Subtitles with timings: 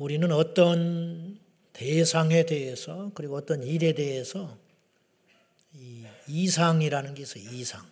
[0.00, 1.38] 우리는 어떤
[1.74, 4.56] 대상에 대해서 그리고 어떤 일에 대해서
[6.26, 7.44] 이상이라는 게 있어요.
[7.52, 7.86] 이상.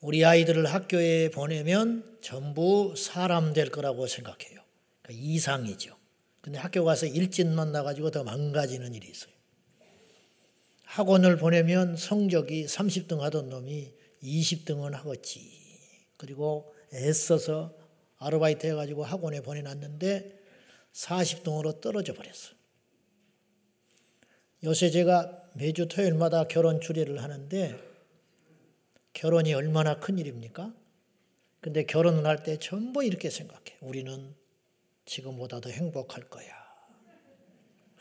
[0.00, 4.60] 우리 아이들을 학교에 보내면 전부 사람 될 거라고 생각해요.
[5.00, 5.96] 그러니까 이상이죠.
[6.42, 9.32] 근데 학교 가서 일진 만 나가지고 더 망가지는 일이 있어요.
[10.84, 15.50] 학원을 보내면 성적이 30등 하던 놈이 20등은 하겠지.
[16.18, 17.77] 그리고 애써서
[18.18, 20.38] 아르바이트 해가지고 학원에 보내놨는데
[20.92, 22.54] 40등으로 떨어져 버렸어.
[24.64, 27.78] 요새 제가 매주 토요일마다 결혼 주례를 하는데
[29.12, 30.74] 결혼이 얼마나 큰 일입니까?
[31.60, 33.76] 근데 결혼을 할 때 전부 이렇게 생각해.
[33.80, 34.34] 우리는
[35.04, 36.48] 지금보다 더 행복할 거야.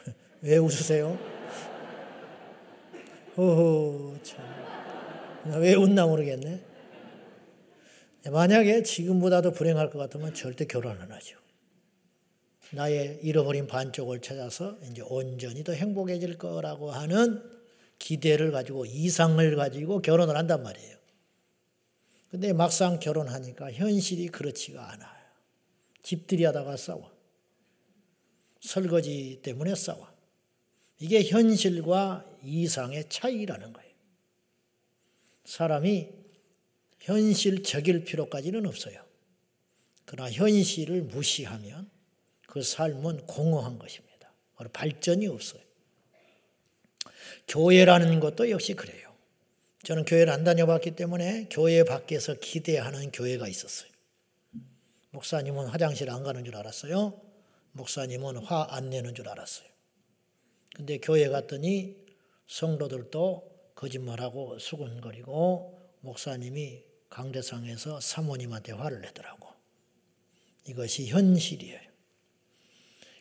[0.41, 1.17] 왜 웃으세요?
[3.37, 5.61] 어허, 참.
[5.61, 6.63] 왜 웃나 모르겠네.
[8.29, 11.37] 만약에 지금보다도 불행할 것 같으면 절대 결혼 안 하죠.
[12.71, 17.41] 나의 잃어버린 반쪽을 찾아서 이제 온전히 더 행복해질 거라고 하는
[17.99, 20.97] 기대를 가지고 이상을 가지고 결혼을 한단 말이에요.
[22.29, 25.17] 근데 막상 결혼하니까 현실이 그렇지가 않아요.
[26.03, 27.11] 집들이 하다가 싸워.
[28.59, 30.07] 설거지 때문에 싸워.
[30.99, 33.91] 이게 현실과 이상의 차이라는 거예요.
[35.45, 36.09] 사람이
[37.07, 39.01] 현실적일 필요까지는 없어요.
[40.03, 41.89] 그러나 현실을 무시하면
[42.47, 44.33] 그 삶은 공허한 것입니다.
[44.73, 45.61] 발전이 없어요.
[47.47, 49.15] 교회라는 것도 역시 그래요.
[49.83, 53.89] 저는 교회를 안 다녀봤기 때문에 교회 밖에서 기대하는 교회가 있었어요.
[55.11, 57.21] 목사님은 화장실 안 가는 줄 알았어요.
[57.71, 59.67] 목사님은 화 안 내는 줄 알았어요.
[60.75, 61.95] 근데 교회 갔더니
[62.47, 69.49] 성도들도 거짓말하고 수군거리고 목사님이 강대상에서 사모님한테 화를 내더라고.
[70.65, 71.79] 이것이 현실이에요.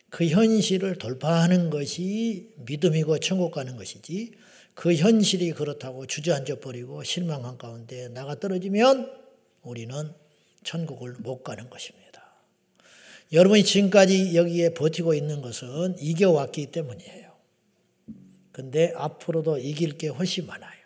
[0.09, 4.33] 그 현실을 돌파하는 것이 믿음이고 천국 가는 것이지
[4.73, 9.11] 그 현실이 그렇다고 주저앉아 버리고 실망한 가운데 나가 떨어지면
[9.63, 10.13] 우리는
[10.63, 12.07] 천국을 못 가는 것입니다.
[13.33, 17.35] 여러분이 지금까지 여기에 버티고 있는 것은 이겨왔기 때문이에요.
[18.51, 20.77] 근데 앞으로도 이길 게 훨씬 많아요.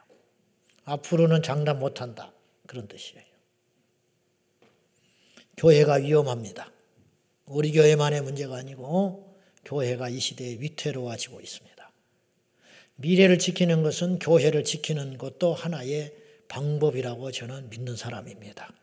[0.86, 2.34] 앞으로는 장담 못한다.
[2.72, 3.26] 그런 뜻이에요.
[5.58, 6.72] 교회가 위험합니다.
[7.46, 11.92] 우리 교회만의 문제가 아니고 교회가 이 시대에 위태로워지고 있습니다.
[12.96, 16.16] 미래를 지키는 것은 교회를 지키는 것도 하나의
[16.48, 18.74] 방법이라고 저는 믿는 사람입니다.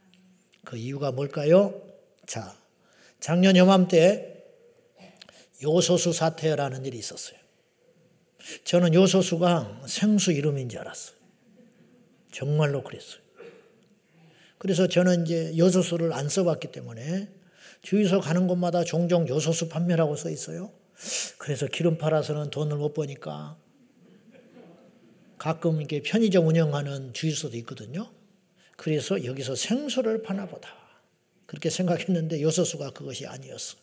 [0.67, 1.83] 그 이유가 뭘까요?
[2.27, 2.55] 자,
[3.21, 4.45] 작년 요맘때
[5.63, 7.39] 요소수 사태라는 일이 있었어요.
[8.65, 11.17] 저는 요소수가 생수 이름인 줄 알았어요.
[12.31, 13.28] 정말로 그랬어요.
[14.59, 17.29] 그래서 저는 이제 요소수를 안 써봤기 때문에
[17.83, 20.73] 주유소 가는 곳마다 종종 요소수 판매라고 써 있어요.
[21.39, 23.57] 그래서 기름 팔아서는 돈을 못 버니까
[25.39, 28.11] 가끔 이렇게 편의점 운영하는 주유소도 있거든요.
[28.77, 30.69] 그래서 여기서 생수를 파나 보다.
[31.47, 33.77] 그렇게 생각했는데 요소수가 그것이 아니었어.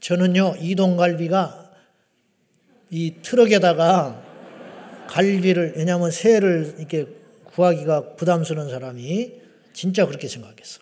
[0.00, 1.72] 저는요, 이동갈비가
[2.90, 4.22] 이 트럭에다가
[5.08, 7.06] 갈비를, 왜냐하면 새를 이렇게
[7.44, 9.43] 구하기가 부담스러운 사람이
[9.74, 10.80] 진짜 그렇게 생각했어.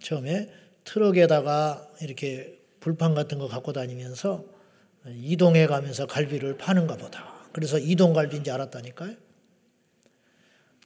[0.00, 0.48] 처음에
[0.84, 4.44] 트럭에다가 이렇게 불판 같은 거 갖고 다니면서
[5.06, 7.32] 이동해 가면서 갈비를 파는가 보다.
[7.52, 9.14] 그래서 이동갈비인지 알았다니까요.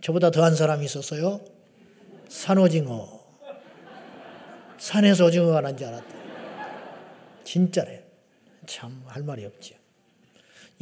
[0.00, 1.40] 저보다 더한 사람이 있었어요.
[2.28, 3.26] 산오징어.
[4.78, 6.16] 산에서 오징어가 난지 알았다.
[7.44, 8.04] 진짜래.
[8.66, 9.76] 참 할 말이 없지.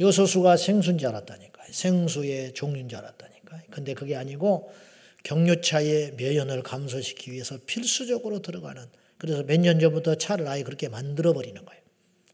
[0.01, 1.67] 요소수가 생수인 줄 알았다니까요.
[1.71, 3.61] 생수의 종류인 줄 알았다니까요.
[3.69, 4.73] 근데 그게 아니고
[5.25, 8.85] 경유차의 매연을 감소시키기 위해서 필수적으로 들어가는
[9.17, 11.81] 그래서 몇 년 전부터 차를 아예 그렇게 만들어 버리는 거예요.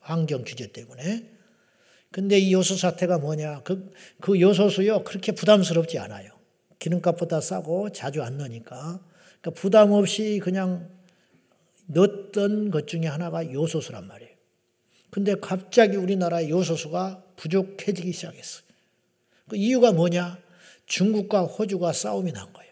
[0.02, 1.30] 환경 규제 때문에.
[2.12, 3.62] 근데 이 요소 사태가 뭐냐?
[3.64, 6.32] 그, 그 요소수요, 그렇게 부담스럽지 않아요.
[6.80, 9.00] 기름값보다 싸고 자주 안 넣으니까.
[9.40, 10.90] 그러니까 부담 없이 그냥
[11.86, 14.36] 넣었던 것 중에 하나가 요소수란 말이에요.
[15.12, 18.64] 근데 갑자기 우리나라의 요소수가 부족해지기 시작했어요.
[19.48, 20.40] 그 이유가 뭐냐?
[20.88, 22.71] 중국과 호주가 싸움이 난 거예요.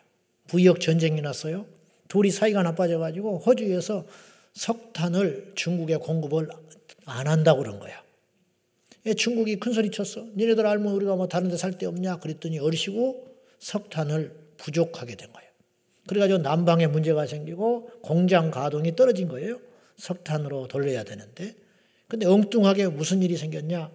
[0.50, 1.66] 부역 전쟁이 났어요.
[2.08, 4.06] 둘이 사이가 나빠져가지고 호주에서
[4.54, 6.50] 석탄을 중국에 공급을
[7.06, 8.04] 안 한다고 그런 거야.
[9.06, 10.26] 예, 중국이 큰 소리 쳤어.
[10.36, 12.18] 니네들 알면 우리가 뭐 다른 데 살 데 없냐?
[12.20, 13.28] 그랬더니 어르시고
[13.60, 15.50] 석탄을 부족하게 된 거예요.
[16.08, 19.60] 그래가지고 난방에 문제가 생기고 공장 가동이 떨어진 거예요.
[19.98, 21.56] 석탄으로 돌려야 되는데.
[22.08, 23.92] 근데 엉뚱하게 무슨 일이 생겼냐?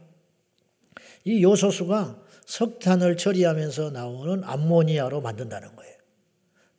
[1.24, 5.94] 이 요소수가 석탄을 처리하면서 나오는 암모니아로 만든다는 거예요.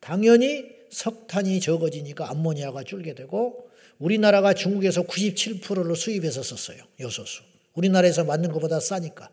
[0.05, 3.67] 당연히 석탄이 적어지니까 암모니아가 줄게 되고
[3.97, 6.77] 우리나라가 중국에서 97%를 수입해서 썼어요.
[6.99, 7.41] 요소수.
[7.73, 9.31] 우리나라에서 만든 것보다 싸니까.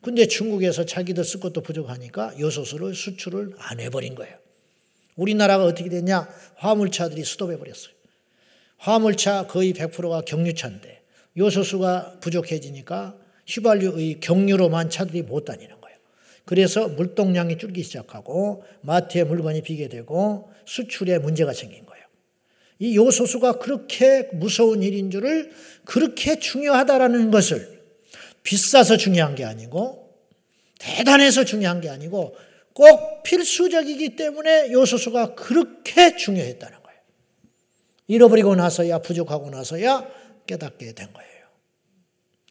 [0.00, 4.36] 근데 중국에서 자기들 쓸 것도 부족하니까 요소수를 수출을 안 해버린 거예요.
[5.16, 6.28] 우리나라가 어떻게 됐냐?
[6.54, 7.92] 화물차들이 수도해버렸어요.
[8.76, 11.02] 화물차 거의 100%가 경유차인데
[11.36, 13.18] 요소수가 부족해지니까
[13.48, 15.77] 휘발유의 경유로만 차들이 못 다니는.
[16.48, 22.06] 그래서 물동량이 줄기 시작하고 마트에 물건이 비게 되고 수출에 문제가 생긴 거예요.
[22.78, 25.52] 이 요소수가 그렇게 무서운 일인 줄을
[25.84, 27.82] 그렇게 중요하다라는 것을
[28.44, 30.10] 비싸서 중요한 게 아니고
[30.78, 32.34] 대단해서 중요한 게 아니고
[32.72, 37.00] 꼭 필수적이기 때문에 요소수가 그렇게 중요했다는 거예요.
[38.06, 40.10] 잃어버리고 나서야 부족하고 나서야
[40.46, 41.28] 깨닫게 된 거예요.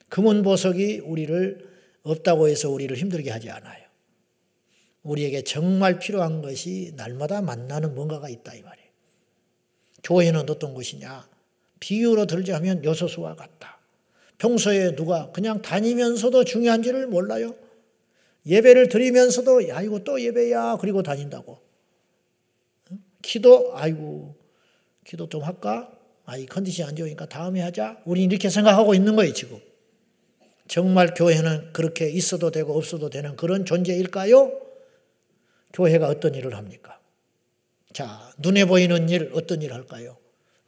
[0.09, 1.67] 금은 보석이 우리를
[2.03, 3.86] 없다고 해서 우리를 힘들게 하지 않아요.
[5.07, 8.87] 우리에게 정말 필요한 것이 날마다 만나는 뭔가가 있다 이 말이에요.
[10.03, 11.27] 교회는 어떤 것이냐?
[11.79, 13.79] 비유로 들자면 요소수와 같다.
[14.37, 17.55] 평소에 누가 그냥 다니면서도 중요한지를 몰라요.
[18.45, 21.59] 예배를 드리면서도 야 이거 또 예배야 그리고 다닌다고.
[23.21, 24.35] 기도 아이고
[25.05, 25.91] 기도 좀 할까?
[26.25, 28.01] 아이 컨디션 안 좋으니까 다음에 하자.
[28.05, 29.59] 우리 이렇게 생각하고 있는 거예요 지금.
[30.67, 34.66] 정말 교회는 그렇게 있어도 되고 없어도 되는 그런 존재일까요?
[35.73, 36.99] 교회가 어떤 일을 합니까?
[37.93, 40.17] 자, 눈에 보이는 일, 어떤 일 할까요?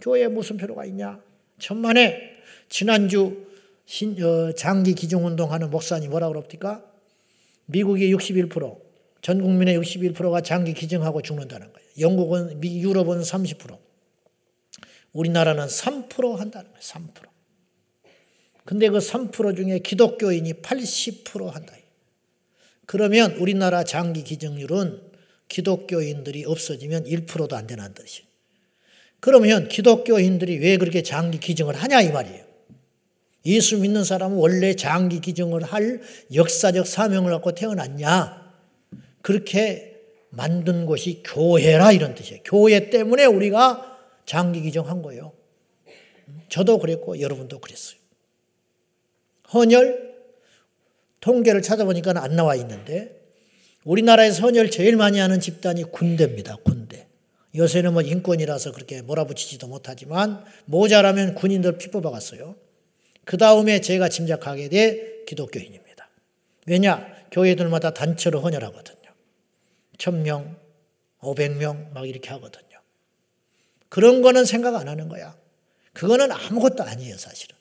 [0.02, 1.22] 교회에 무슨 필요가 있냐?
[1.60, 2.38] 천만에
[2.70, 3.46] 지난주
[3.86, 6.86] 신, 어, 장기 기증운동 하는 목사님 뭐라 그럽니까?
[7.66, 8.80] 미국이 61%,
[9.22, 11.90] 전 국민의 61%가 장기 기증하고 죽는다는 거예요.
[12.00, 13.78] 영국은, 미, 유럽은 30%.
[15.14, 16.82] 우리나라는 3% 한다는 거예요.
[16.82, 17.30] 3%.
[18.66, 21.74] 근데 그 3% 중에 기독교인이 80% 한다.
[22.90, 25.00] 그러면 우리나라 장기 기증률은
[25.48, 28.28] 기독교인들이 없어지면 1%도 안 되는 뜻이에요.
[29.20, 32.44] 그러면 기독교인들이 왜 그렇게 장기 기증을 하냐 이 말이에요.
[33.46, 36.02] 예수 믿는 사람은 원래 장기 기증을 할
[36.34, 38.56] 역사적 사명을 갖고 태어났냐?
[39.22, 40.02] 그렇게
[40.32, 42.42] 만든 곳이 교회라 이런 뜻이에요.
[42.44, 45.34] 교회 때문에 우리가 장기 기증한 거예요.
[46.50, 48.00] 저도 그랬고 여러분도 그랬어요.
[49.54, 50.09] 헌혈
[51.20, 53.20] 통계를 찾아보니까 안 나와 있는데
[53.84, 56.58] 우리나라에서 헌혈 제일 많이 하는 집단이 군대입니다.
[56.64, 57.08] 군대.
[57.56, 62.56] 요새는 뭐 인권이라서 그렇게 몰아붙이지도 못하지만 모자라면 군인들 피 뽑아갔어요.
[63.26, 66.10] 그 다음에 제가 짐작하게 돼 기독교인입니다.
[66.68, 67.08] 왜냐?
[67.32, 68.98] 교회들마다 단체로 헌혈하거든요.
[69.98, 70.56] 천명,
[71.22, 72.80] 오백 명 막 이렇게 하거든요.
[73.90, 75.36] 그런 거는 생각 안 하는 거야.
[75.94, 77.56] 그거는 아무것도 아니에요, 사실은.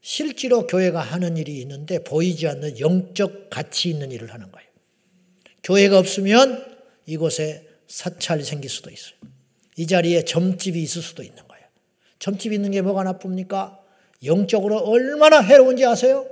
[0.00, 4.68] 실제로 교회가 하는 일이 있는데 보이지 않는 영적 가치 있는 일을 하는 거예요.
[5.62, 6.64] 교회가 없으면
[7.06, 9.14] 이곳에 사찰이 생길 수도 있어요.
[9.76, 11.64] 이 자리에 점집이 있을 수도 있는 거예요.
[12.18, 13.78] 점집 있는 게 뭐가 나쁩니까?
[14.24, 16.26] 영적으로 얼마나 해로운지 아세요?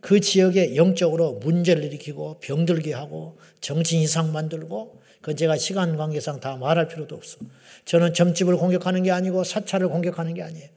[0.00, 6.56] 그 지역에 영적으로 문제를 일으키고 병들게 하고 정신 이상 만들고 그건 제가 시간 관계상 다
[6.56, 7.38] 말할 필요도 없어.
[7.86, 10.68] 저는 점집을 공격하는 게 아니고 사찰을 공격하는 게 아니에요.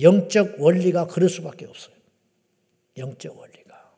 [0.00, 1.94] 영적 원리가 그럴 수밖에 없어요.
[2.96, 3.92] 영적 원리가.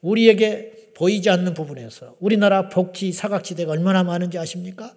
[0.00, 4.94] 우리에게 보이지 않는 부분에서 우리나라 복지 사각지대가 얼마나 많은지 아십니까?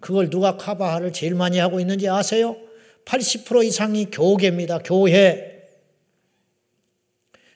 [0.00, 2.56] 그걸 누가 카바하를 제일 많이 하고 있는지 아세요?
[3.04, 4.78] 80% 이상이 교계입니다.
[4.78, 5.68] 교회.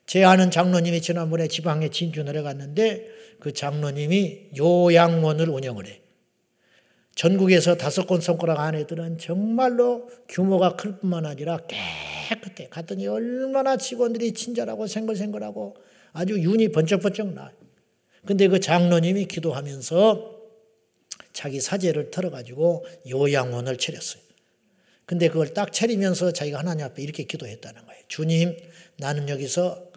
[0.07, 3.09] 제 아는 장로님이 지난번에 지방에 진주 내려갔는데
[3.41, 6.01] 그 장로님이 요양원을 운영을 해.
[7.17, 12.69] 전국에서 다섯 건 손가락 안에들은 정말로 규모가 클 뿐만 아니라 깨끗해.
[12.69, 15.77] 갔더니 얼마나 직원들이 친절하고 생글생글하고
[16.13, 17.53] 아주 윤이 번쩍번쩍 나.
[18.27, 20.37] 근데 그 장로님이 기도하면서
[21.33, 24.23] 자기 사제를 털어가지고 요양원을 차렸어요.
[25.07, 28.03] 근데 그걸 딱 차리면서 자기가 하나님 앞에 이렇게 기도했다는 거예요.
[28.09, 28.57] 주님,
[28.99, 29.91] 나는 여기서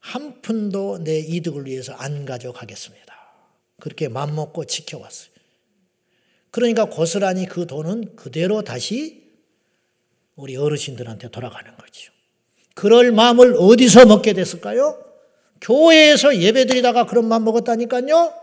[0.00, 3.14] 한 푼도 내 이득을 위해서 안 가져가겠습니다.
[3.80, 5.31] 그렇게 맘먹고 지켜왔어요.
[6.52, 9.22] 그러니까 고스란히 그 돈은 그대로 다시
[10.36, 12.12] 우리 어르신들한테 돌아가는 거죠.
[12.74, 15.02] 그럴 마음을 어디서 먹게 됐을까요?
[15.60, 18.34] 교회에서 예배 드리다가 그런 마음 먹었다니까요?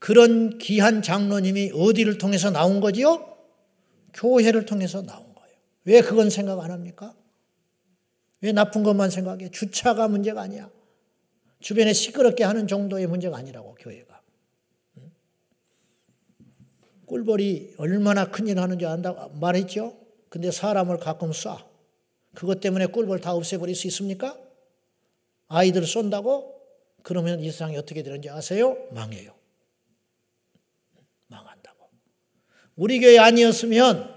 [0.00, 3.36] 그런 귀한 장로님이 어디를 통해서 나온 거지요?
[4.14, 5.54] 교회를 통해서 나온 거예요.
[5.84, 7.14] 왜 그건 생각 안 합니까?
[8.40, 9.50] 왜 나쁜 것만 생각해?
[9.50, 10.70] 주차가 문제가 아니야.
[11.60, 14.09] 주변에 시끄럽게 하는 정도의 문제가 아니라고, 교회가.
[17.10, 19.96] 꿀벌이 얼마나 큰일 하는지 안다 말했죠?
[20.28, 21.58] 근데 사람을 가끔 쏴.
[22.34, 24.38] 그것 때문에 꿀벌 다 없애버릴 수 있습니까?
[25.48, 26.54] 아이들을 쏜다고?
[27.02, 28.76] 그러면 이 세상이 어떻게 되는지 아세요?
[28.92, 29.34] 망해요.
[31.26, 31.88] 망한다고.
[32.76, 34.14] 우리 교회 아니었으면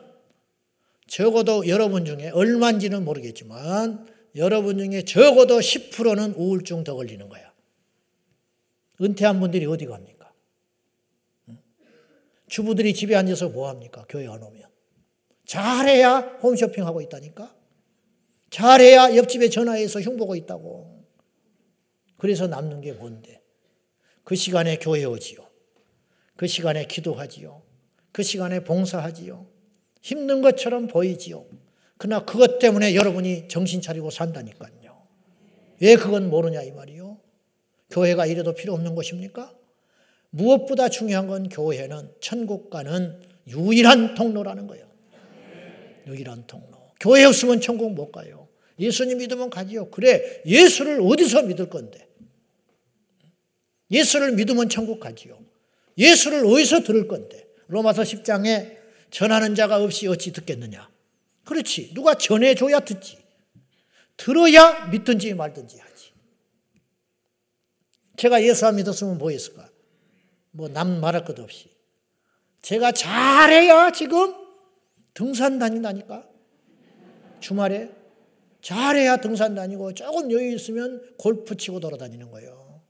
[1.07, 7.51] 적어도 여러분 중에 얼마인지는 모르겠지만 여러분 중에 적어도 10%는 우울증 더 걸리는 거야.
[9.01, 10.23] 은퇴한 분들이 어디 갑니까?
[12.53, 14.05] 주부들이 집에 앉아서 뭐 합니까?
[14.07, 14.62] 교회 안 오면.
[15.48, 17.51] 잘해야 홈쇼핑하고 있다니까?
[18.51, 21.03] 잘해야 옆집에 전화해서 흉보고 있다고.
[22.15, 23.41] 그래서 남는 게 뭔데?
[24.24, 25.50] 그 시간에 교회 오지요.
[26.36, 27.63] 그 시간에 기도하지요.
[28.12, 29.48] 그 시간에 봉사하지요.
[30.03, 31.48] 힘든 것처럼 보이지요.
[31.98, 35.07] 그러나 그것 때문에 여러분이 정신 차리고 산다니까요.
[35.81, 37.19] 왜 그건 모르냐 이 말이요.
[37.89, 39.55] 교회가 이래도 필요 없는 것입니까?
[40.33, 44.89] 무엇보다 중요한 건 교회는 천국 가는 유일한 통로라는 거예요.
[46.07, 46.91] 유일한 통로.
[46.99, 48.47] 교회 없으면 천국 못 가요.
[48.79, 49.91] 예수님 믿으면 가지요.
[49.91, 52.07] 그래, 예수를 어디서 믿을 건데?
[53.91, 55.39] 예수를 믿으면 천국 가지요.
[55.97, 57.47] 예수를 어디서 들을 건데?
[57.67, 58.77] 로마서 10장에
[59.11, 60.89] 전하는 자가 없이 어찌 듣겠느냐?
[61.45, 61.93] 그렇지.
[61.93, 63.19] 누가 전해줘야 듣지.
[64.17, 66.11] 들어야 믿든지 말든지 하지.
[68.17, 69.73] 제가 예수 안 믿었으면 뭐 했을까?
[70.53, 71.69] 뭐 남 말할 것 없이.
[72.62, 74.33] 제가 잘해야 지금
[75.13, 76.27] 등산 다닌다니까.
[77.39, 77.89] 주말에.
[78.62, 82.81] 잘해야 등산 다니고 조금 여유 있으면 골프 치고 돌아다니는 거예요.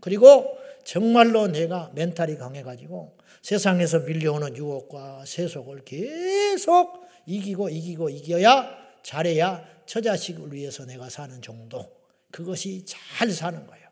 [0.00, 10.52] 그리고 정말로 내가 멘탈이 강해가지고 세상에서 밀려오는 유혹과 세속을 계속 이기고 이기고 이겨야 잘해야 처자식을
[10.52, 11.90] 위해서 내가 사는 정도.
[12.30, 13.87] 그것이 잘 사는 거예요.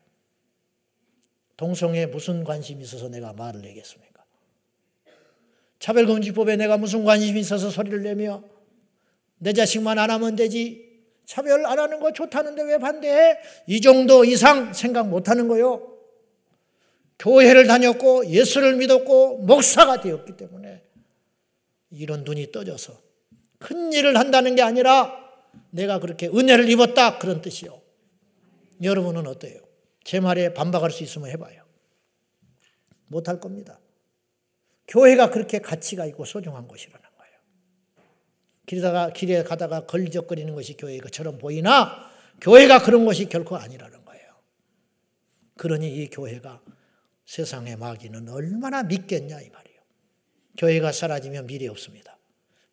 [1.57, 4.23] 동성에 무슨 관심이 있어서 내가 말을 내겠습니까?
[5.79, 8.43] 차별금지법에 내가 무슨 관심이 있어서 소리를 내며
[9.39, 10.85] 내 자식만 안 하면 되지.
[11.25, 13.37] 차별 안 하는 거 좋다는데 왜 반대해?
[13.67, 15.93] 이 정도 이상 생각 못 하는 거요.
[17.19, 20.83] 교회를 다녔고 예수를 믿었고 목사가 되었기 때문에
[21.89, 22.93] 이런 눈이 떠져서
[23.59, 25.11] 큰 일을 한다는 게 아니라
[25.71, 27.81] 내가 그렇게 은혜를 입었다 그런 뜻이요.
[28.83, 29.66] 여러분은 어때요?
[30.07, 31.61] 제 말에 반박할 수 있으면 해봐요.
[33.07, 33.77] 못할 겁니다.
[34.87, 37.33] 교회가 그렇게 가치가 있고 소중한 곳이라는 거예요.
[38.65, 42.09] 길다가 길에 가다가 걸리적거리는 것이 교회처럼 보이나
[42.39, 44.33] 교회가 그런 것이 결코 아니라는 거예요.
[45.57, 46.61] 그러니 이 교회가
[47.25, 49.81] 세상의 마귀는 얼마나 믿겠냐 이 말이에요.
[50.57, 52.17] 교회가 사라지면 미래 없습니다.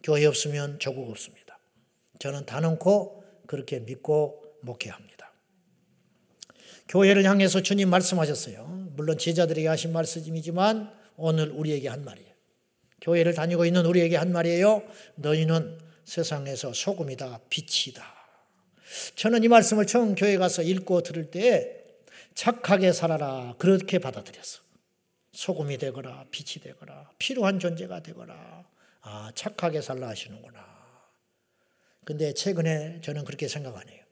[0.05, 1.59] 교회 없으면 조국 없습니다.
[2.21, 5.14] 저는 단언코 그렇게 믿고 목회합니다.
[6.89, 8.91] 교회를 향해서 주님 말씀하셨어요.
[8.97, 12.33] 물론 제자들에게 하신 말씀이지만 오늘 우리에게 한 말이에요.
[13.01, 14.83] 교회를 다니고 있는 우리에게 한 말이에요.
[15.17, 18.05] 너희는 세상에서 소금이다, 빛이다.
[19.17, 21.85] 저는 이 말씀을 처음 교회 가서 읽고 들을 때
[22.35, 23.55] 착하게 살아라.
[23.59, 24.63] 그렇게 받아들였어.
[25.33, 28.65] 소금이 되거라, 빛이 되거라, 필요한 존재가 되거라.
[29.03, 30.65] 아, 착하게 살라 하시는구나.
[32.05, 34.03] 근데 최근에 저는 그렇게 생각 안 해요.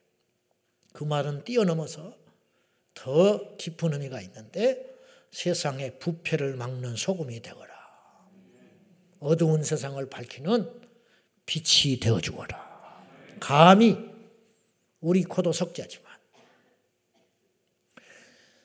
[0.93, 2.15] 그 말은 뛰어넘어서
[2.95, 4.93] 더 깊은 의미가 있는데
[5.31, 7.73] 세상의 부패를 막는 소금이 되거라.
[9.19, 10.83] 어두운 세상을 밝히는
[11.47, 12.61] 빛이 되어 주거라.
[13.41, 13.97] 감히
[15.01, 16.13] 우리 코도 석자지만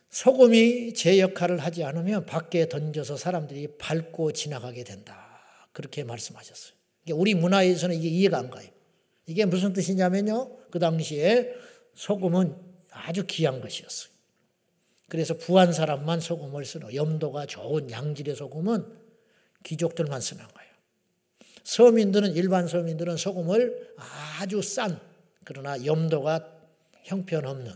[0.10, 5.41] 소금이 제 역할을 하지 않으면 밖에 던져서 사람들이 밟고 지나가게 된다.
[5.74, 6.75] 그렇게 말씀하셨어요.
[7.13, 8.67] 우리 문화에서는 이게 이해가 안 가요.
[9.27, 10.69] 이게 무슨 뜻이냐면요.
[10.72, 11.53] 그 당시에
[11.93, 12.55] 소금은
[12.89, 14.16] 아주 귀한 것이었어요.
[15.09, 18.85] 그래서 부한 사람만 소금을 쓰는 염도가 좋은 양질의 소금은
[19.63, 20.71] 귀족들만 쓰는 거예요.
[21.63, 23.95] 서민들은 일반 서민들은 소금을
[24.39, 24.99] 아주 싼
[25.43, 26.53] 그러나 염도가
[27.03, 27.73] 형편없는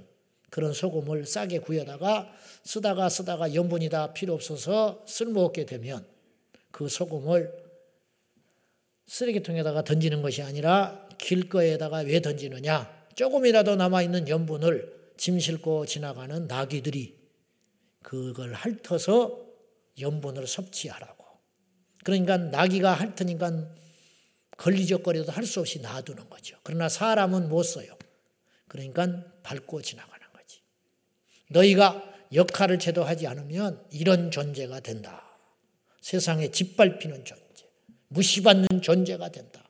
[0.49, 2.33] 그런 소금을 싸게 구해다가
[2.63, 6.05] 쓰다가 쓰다가 염분이 다 필요 없어서 쓸모없게 되면
[6.71, 7.51] 그 소금을
[9.07, 13.07] 쓰레기통에다가 던지는 것이 아니라 길거리에다가 왜 던지느냐?
[13.15, 17.20] 조금이라도 남아있는 염분을 짐 싣고 지나가는 나귀들이
[18.03, 19.45] 그걸 핥아서
[19.99, 21.25] 염분을 섭취하라고.
[22.03, 23.75] 그러니까 나귀가 핥으니까
[24.57, 26.57] 걸리적거려도 할 수 없이 놔두는 거죠.
[26.63, 27.95] 그러나 사람은 못 써요.
[28.67, 30.11] 그러니까 밟고 지나가.
[31.51, 35.23] 너희가 역할을 제도 하지 않으면 이런 존재가 된다.
[36.01, 37.65] 세상에 짓밟히는 존재,
[38.07, 39.69] 무시받는 존재가 된다.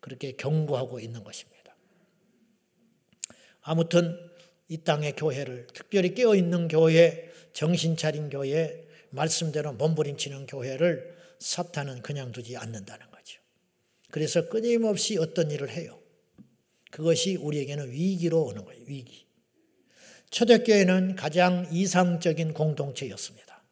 [0.00, 1.76] 그렇게 경고하고 있는 것입니다.
[3.62, 4.18] 아무튼
[4.68, 12.32] 이 땅의 교회를 특별히 깨어 있는 교회, 정신 차린 교회, 말씀대로 몸부림치는 교회를 사탄은 그냥
[12.32, 13.40] 두지 않는다는 거죠.
[14.10, 15.98] 그래서 끊임없이 어떤 일을 해요.
[16.90, 18.82] 그것이 우리에게는 위기로 오는 거예요.
[18.86, 19.26] 위기.
[20.30, 23.62] 초대교회는 가장 이상적인 공동체였습니다.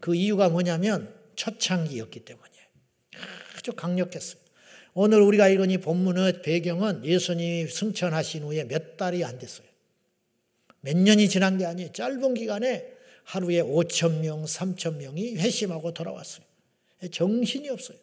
[0.00, 2.66] 그 이유가 뭐냐면 초창기였기 때문이에요.
[3.56, 4.42] 아주 강력했어요.
[4.94, 9.66] 오늘 우리가 읽은 이 본문의 배경은 예수님이 승천하신 후에 몇 달이 안 됐어요.
[10.80, 11.92] 몇 년이 지난 게 아니에요.
[11.92, 12.91] 짧은 기간에
[13.24, 16.44] 하루에 5천 명, 3천 명이 회심하고 돌아왔어요.
[17.10, 17.98] 정신이 없어요.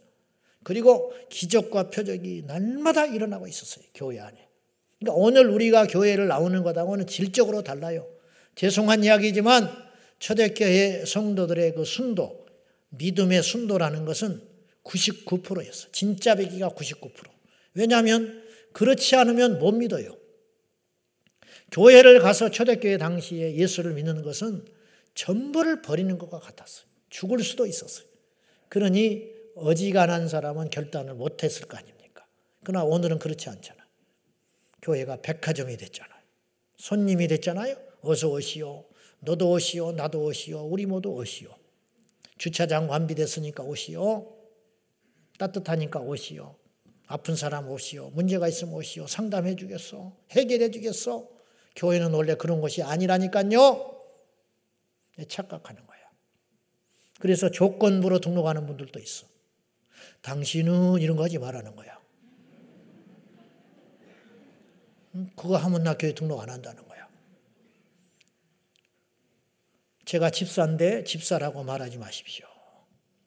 [0.64, 3.86] 그리고 기적과 표적이 날마다 일어나고 있었어요.
[3.94, 4.48] 교회 안에.
[5.00, 8.06] 그러니까 오늘 우리가 교회를 나오는 것하고는 질적으로 달라요.
[8.56, 9.70] 죄송한 이야기지만
[10.20, 12.46] 초대교회 성도들의 그 순도,
[12.90, 14.42] 믿음의 순도라는 것은
[14.84, 15.88] 99%였어.
[15.92, 17.12] 진짜 배기가 99%.
[17.74, 20.18] 왜냐하면 그렇지 않으면 못 믿어요.
[21.72, 24.66] 교회를 가서 초대교회 당시에 예수를 믿는 것은
[25.16, 26.88] 전부를 버리는 것과 같았어요.
[27.10, 28.08] 죽을 수도 있었어요.
[28.70, 32.26] 그러니 어지간한 사람은 결단을 못했을 거 아닙니까?
[32.64, 33.86] 그러나 오늘은 그렇지 않잖아요.
[34.82, 36.20] 교회가 백화점이 됐잖아요.
[36.78, 37.76] 손님이 됐잖아요.
[38.02, 38.86] 어서 오시오.
[39.20, 39.92] 너도 오시오.
[39.92, 40.62] 나도 오시오.
[40.62, 41.50] 우리 모두 오시오.
[42.38, 44.34] 주차장 완비됐으니까 오시오.
[45.38, 46.56] 따뜻하니까 오시오.
[47.08, 48.12] 아픈 사람 오시오.
[48.12, 49.08] 문제가 있으면 오시오.
[49.08, 50.16] 상담해 주겠어.
[50.32, 51.28] 해결해 주겠어.
[51.76, 53.99] 교회는 원래 그런 것이 아니라니까요.
[55.28, 56.00] 착각하는 거야.
[57.20, 59.28] 그래서 조건부로 등록하는 분들도 있어.
[60.22, 62.00] 당신은 이런 거 하지 말라는 거야.
[65.36, 67.10] 그거 하면 나 교회 등록 안 한다는 거야.
[70.06, 72.48] 제가 집사인데 집사라고 말하지 마십시오.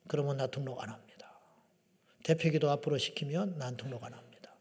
[0.09, 1.39] 그러면 나 등록 안 합니다.
[2.25, 4.57] 대표기도 앞으로 시키면 난 등록 안 합니다.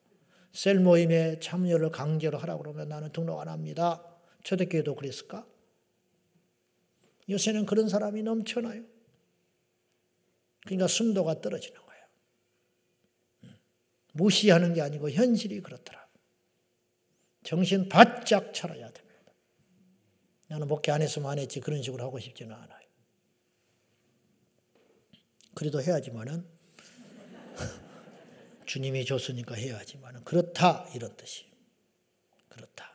[0.51, 4.03] 셀 모임에 참여를 강제로 하라고 그러면 나는 등록 안 합니다.
[4.43, 5.45] 초대교회도 그랬을까?
[7.29, 8.83] 요새는 그런 사람이 넘쳐나요.
[10.65, 12.05] 그러니까 순도가 떨어지는 거예요.
[13.43, 13.57] 음.
[14.13, 16.07] 무시하는 게 아니고 현실이 그렇더라.
[17.43, 19.31] 정신 바짝 차려야 됩니다.
[20.47, 22.81] 나는 목회 안 했으면 안 했지 그런 식으로 하고 싶지는 않아요.
[25.53, 26.47] 그래도 해야지만은
[28.65, 31.45] 주님이 줬으니까 해야지만은 그렇다 이런 뜻이
[32.49, 32.90] 그렇다.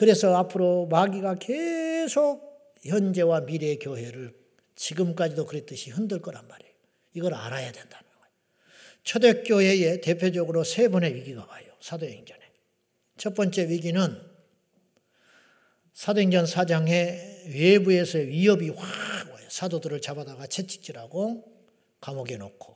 [0.00, 0.06] 음.
[0.06, 4.34] 그래서 앞으로 마귀가 계속 현재와 미래의 교회를
[4.74, 6.72] 지금까지도 그랬듯이 흔들 거란 말이에요.
[7.12, 8.32] 이걸 알아야 된다는 거예요.
[9.02, 11.66] 초대교회에 대표적으로 세 번의 위기가 와요.
[11.80, 12.40] 사도행전에.
[13.18, 14.22] 첫 번째 위기는
[15.92, 19.46] 사도행전 4장에 외부에서 위협이 확 와요.
[19.50, 21.44] 사도들을 잡아다가 채찍질하고
[22.00, 22.74] 감옥에 놓고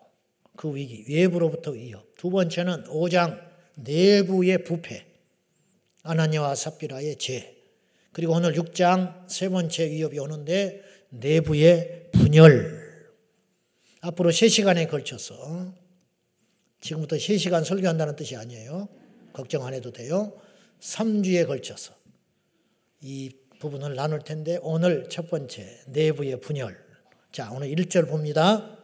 [0.57, 2.15] 그 위기, 외부로부터 위협.
[2.19, 3.41] 두 번째는 5장
[3.77, 5.14] 내부의 부패,
[6.05, 7.57] 아나니와 삽비라의 죄.
[8.13, 12.85] 그리고 오늘 6장 세 번째 위협이 오는데 내부의 분열.
[14.01, 15.75] 앞으로 3시간에 걸쳐서
[16.81, 18.89] 지금부터 3시간 설교한다는 뜻이 아니에요.
[19.33, 20.39] 걱정 안 해도 돼요.
[20.81, 21.95] 3주에 걸쳐서
[23.01, 26.79] 이 부분을 나눌 텐데 오늘 첫 번째 내부의 분열.
[27.33, 28.79] 자, 오늘 1절 봅니다.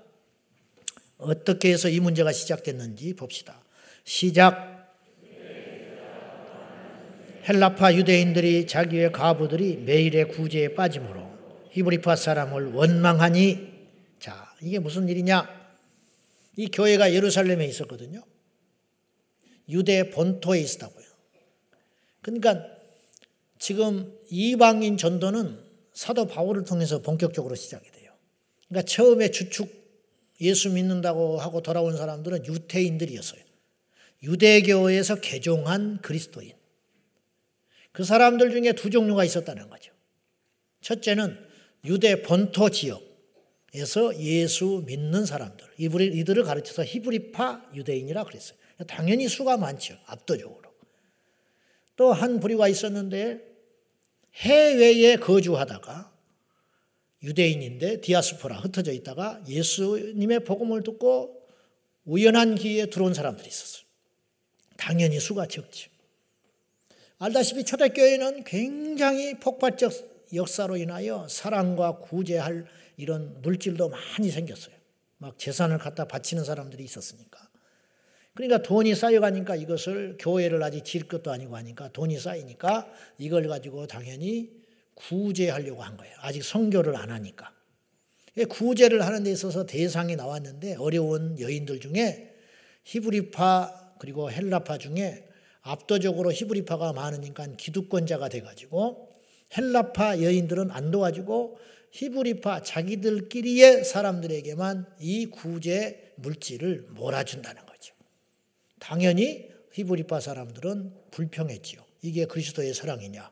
[1.19, 3.63] 어떻게 해서 이 문제가 시작됐는지 봅시다.
[4.05, 4.70] 시작.
[7.49, 11.31] 헬라파 유대인들이 자기의 가부들이 매일의 구제에 빠짐으로
[11.71, 13.71] 히브리파 사람을 원망하니
[14.19, 15.49] 자 이게 무슨 일이냐?
[16.57, 18.23] 이 교회가 예루살렘에 있었거든요.
[19.69, 21.07] 유대 본토에 있다고요.
[22.23, 22.67] 그러니까
[23.59, 25.59] 지금 이방인 전도는
[25.93, 28.13] 사도 바울을 통해서 본격적으로 시작이 돼요.
[28.69, 29.81] 그러니까 처음에 주축
[30.41, 33.43] 예수 믿는다고 하고 돌아온 사람들은 유태인들이었어요.
[34.23, 36.53] 유대교에서 개종한 그리스도인
[37.93, 39.93] 그 사람들 중에 두 종류가 있었다는 거죠
[40.81, 41.39] 첫째는
[41.85, 48.59] 유대 본토 지역에서 예수 믿는 사람들, 이들을 가르쳐서 히브리파 유대인이라 그랬어요.
[48.87, 49.97] 당연히 수가 많죠.
[50.07, 50.71] 압도적으로.
[51.97, 53.47] 또 한 부류가 있었는데
[54.35, 56.11] 해외에 거주하다가
[57.23, 61.47] 유대인인데 디아스포라 흩어져 있다가 예수님의 복음을 듣고
[62.07, 63.85] 우연한 기회에 들어온 사람들이 있었어요.
[64.79, 65.91] 당연히 수가 적죠.
[67.21, 69.93] 알다시피 초대교회는 굉장히 폭발적
[70.33, 72.65] 역사로 인하여 사랑과 구제할
[72.97, 74.75] 이런 물질도 많이 생겼어요.
[75.19, 77.47] 막 재산을 갖다 바치는 사람들이 있었으니까.
[78.33, 84.51] 그러니까 돈이 쌓여가니까 이것을 교회를 아직 지을 것도 아니고 하니까 돈이 쌓이니까 이걸 가지고 당연히
[84.95, 86.15] 구제하려고 한 거예요.
[86.21, 87.53] 아직 성교를 안 하니까.
[88.49, 92.35] 구제를 하는 데 있어서 대상이 나왔는데 어려운 여인들 중에
[92.85, 95.27] 히브리파 그리고 헬라파 중에
[95.63, 99.11] 압도적으로 히브리파가 많으니까 기득권자가 돼가지고
[99.57, 101.59] 헬라파 여인들은 안 도와주고
[101.93, 107.95] 히브리파 자기들끼리의 사람들에게만 이 구제 물질을 몰아준다는 거죠.
[108.79, 111.85] 당연히 히브리파 사람들은 불평했지요.
[112.03, 113.31] 이게 그리스도의 사랑이냐?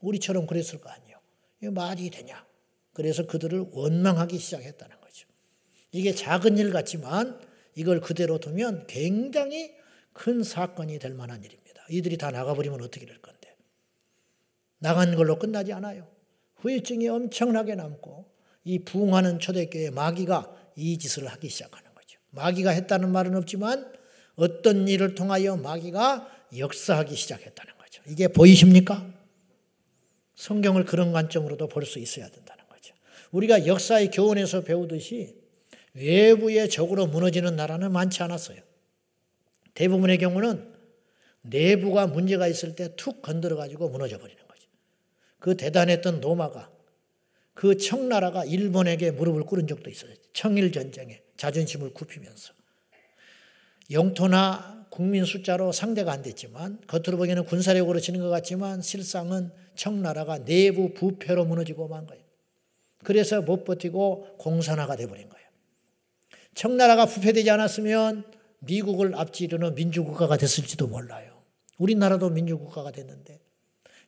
[0.00, 1.18] 우리처럼 그랬을 거 아니에요.
[1.60, 2.46] 이게 말이 되냐?
[2.92, 5.26] 그래서 그들을 원망하기 시작했다는 거죠.
[5.90, 7.40] 이게 작은 일 같지만
[7.74, 9.72] 이걸 그대로 두면 굉장히
[10.14, 11.84] 큰 사건이 될 만한 일입니다.
[11.90, 13.54] 이들이 다 나가버리면 어떻게 될 건데.
[14.78, 16.08] 나간 걸로 끝나지 않아요.
[16.56, 18.24] 후유증이 엄청나게 남고
[18.64, 22.18] 이 부흥하는 초대교회 마귀가 이 짓을 하기 시작하는 거죠.
[22.30, 23.92] 마귀가 했다는 말은 없지만
[24.36, 28.02] 어떤 일을 통하여 마귀가 역사하기 시작했다는 거죠.
[28.08, 29.06] 이게 보이십니까?
[30.36, 32.94] 성경을 그런 관점으로도 볼 수 있어야 된다는 거죠.
[33.32, 35.36] 우리가 역사의 교훈에서 배우듯이
[35.94, 38.60] 외부의 적으로 무너지는 나라는 많지 않았어요.
[39.74, 40.72] 대부분의 경우는
[41.42, 44.68] 내부가 문제가 있을 때 툭 건드려 가지고 무너져 버리는 거죠.
[45.38, 46.70] 그 대단했던 로마가
[47.52, 50.12] 그 청나라가 일본에게 무릎을 꿇은 적도 있어요.
[50.32, 52.52] 청일 전쟁에 자존심을 굽히면서
[53.90, 60.94] 영토나 국민 숫자로 상대가 안 됐지만 겉으로 보기에는 군사력으로 지는 것 같지만 실상은 청나라가 내부
[60.94, 62.22] 부패로 무너지고 만 거예요.
[63.02, 65.46] 그래서 못 버티고 공산화가 돼버린 거예요.
[66.54, 68.24] 청나라가 부패되지 않았으면
[68.66, 71.42] 미국을 앞지르는 민주국가가 됐을지도 몰라요.
[71.78, 73.40] 우리나라도 민주국가가 됐는데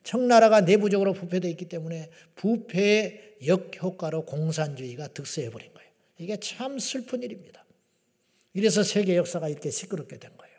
[0.03, 5.89] 청나라가 내부적으로 부패되어 있기 때문에 부패의 역효과로 공산주의가 득세해버린 거예요.
[6.17, 7.65] 이게 참 슬픈 일입니다.
[8.53, 10.55] 이래서 세계 역사가 이렇게 시끄럽게 된 거예요.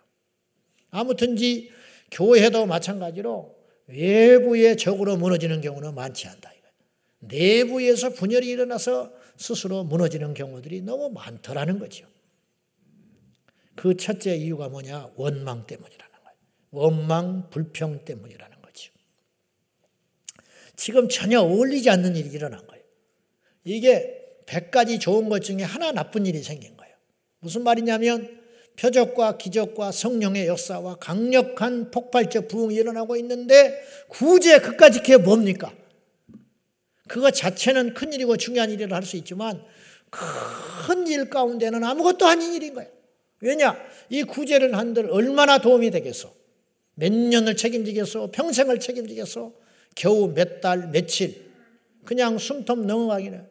[0.91, 1.71] 아무튼지
[2.11, 3.57] 교회도 마찬가지로
[3.87, 6.53] 외부의 적으로 무너지는 경우는 많지 않다.
[7.21, 12.07] 내부에서 분열이 일어나서 스스로 무너지는 경우들이 너무 많더라는 거죠.
[13.79, 15.13] 그 첫째 이유가 뭐냐?
[15.15, 16.37] 원망 때문이라는 거예요.
[16.73, 18.93] 원망, 불평 때문이라는 거죠.
[20.75, 22.83] 지금 전혀 어울리지 않는 일이 일어난 거예요.
[23.63, 26.93] 이게 100가지 좋은 것 중에 하나 나쁜 일이 생긴 거예요.
[27.39, 28.43] 무슨 말이냐면
[28.77, 35.73] 표적과 기적과 성령의 역사와 강력한 폭발적 부흥이 일어나고 있는데 구제 그까지 그게 뭡니까?
[37.07, 39.63] 그거 자체는 큰 일이고 중요한 일이라 할 수 있지만
[40.11, 42.98] 큰 일 가운데는 아무것도 아닌 일인 거예요.
[43.41, 43.77] 왜냐?
[44.09, 46.33] 이 구제를 한들 얼마나 도움이 되겠어?
[46.95, 48.31] 몇 년을 책임지겠어?
[48.33, 49.53] 평생을 책임지겠어?
[49.95, 51.49] 겨우 몇 달, 며칠.
[52.05, 53.47] 그냥 숨통 넘어가기는.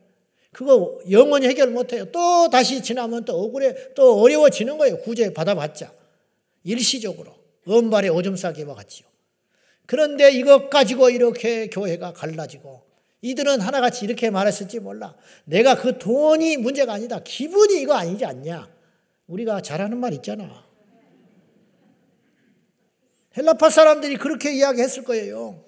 [0.51, 2.05] 그거 영원히 해결 못 해요.
[2.11, 4.97] 또 다시 지나면 또 억울해, 또 어려워지는 거예요.
[4.99, 5.93] 구제 받아봤자.
[6.63, 7.35] 일시적으로.
[7.69, 9.07] 은발의 오줌 싸기와 같지요.
[9.85, 12.81] 그런데 이것 가지고 이렇게 교회가 갈라지고
[13.21, 15.15] 이들은 하나같이 이렇게 말했을지 몰라.
[15.45, 17.21] 내가 그 돈이 문제가 아니다.
[17.23, 18.76] 기분이 이거 아니지 않냐.
[19.27, 20.65] 우리가 잘하는 말 있잖아.
[23.37, 25.63] 헬라파 사람들이 그렇게 이야기했을 거예요.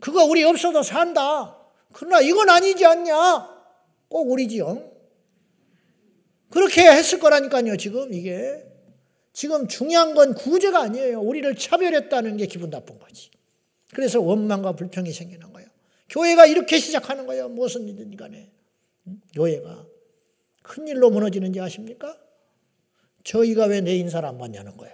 [0.00, 1.58] 그거 우리 없어도 산다.
[1.92, 3.60] 그러나 이건 아니지 않냐?
[4.08, 4.90] 꼭 우리지요.
[6.48, 8.66] 그렇게 했을 거라니까요, 지금 이게.
[9.32, 11.20] 지금 중요한 건 구제가 아니에요.
[11.20, 13.30] 우리를 차별했다는 게 기분 나쁜 거지.
[13.92, 15.68] 그래서 원망과 불평이 생기는 거예요.
[16.08, 17.48] 교회가 이렇게 시작하는 거예요.
[17.48, 18.50] 무슨 일든 간에.
[19.34, 19.86] 교회가.
[20.62, 22.16] 큰 일로 무너지는지 아십니까?
[23.24, 24.90] 저희가 왜 내 인사를 안 받냐는 거야.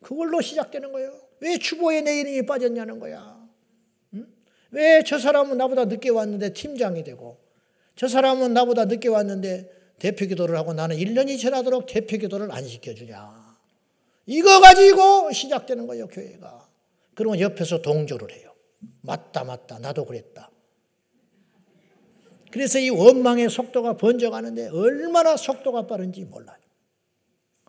[0.00, 1.12] 그걸로 시작되는 거예요.
[1.40, 3.40] 왜 주보에 내 이름이 빠졌냐는 거야.
[4.70, 7.38] 왜저 사람은 나보다 늦게 왔는데 팀장이 되고,
[7.94, 13.56] 저 사람은 나보다 늦게 왔는데 대표 기도를 하고 나는 1년이 지나도록 대표 기도를 안 시켜주냐.
[14.26, 16.68] 이거 가지고 시작되는 거예요, 교회가.
[17.14, 18.54] 그러면 옆에서 동조를 해요.
[19.02, 19.78] 맞다, 맞다.
[19.78, 20.50] 나도 그랬다.
[22.50, 26.61] 그래서 이 원망의 속도가 번져가는데 얼마나 속도가 빠른지 몰라요.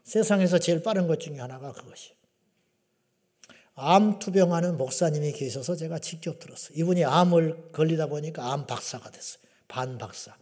[0.03, 2.13] 세상에서 제일 빠른 것 중에 하나가 그것이.
[3.75, 6.77] 암 투병하는 목사님이 계셔서 제가 직접 들었어요.
[6.77, 9.41] 이분이 암을 걸리다 보니까 암 박사가 됐어요.
[9.67, 10.35] 반 박사.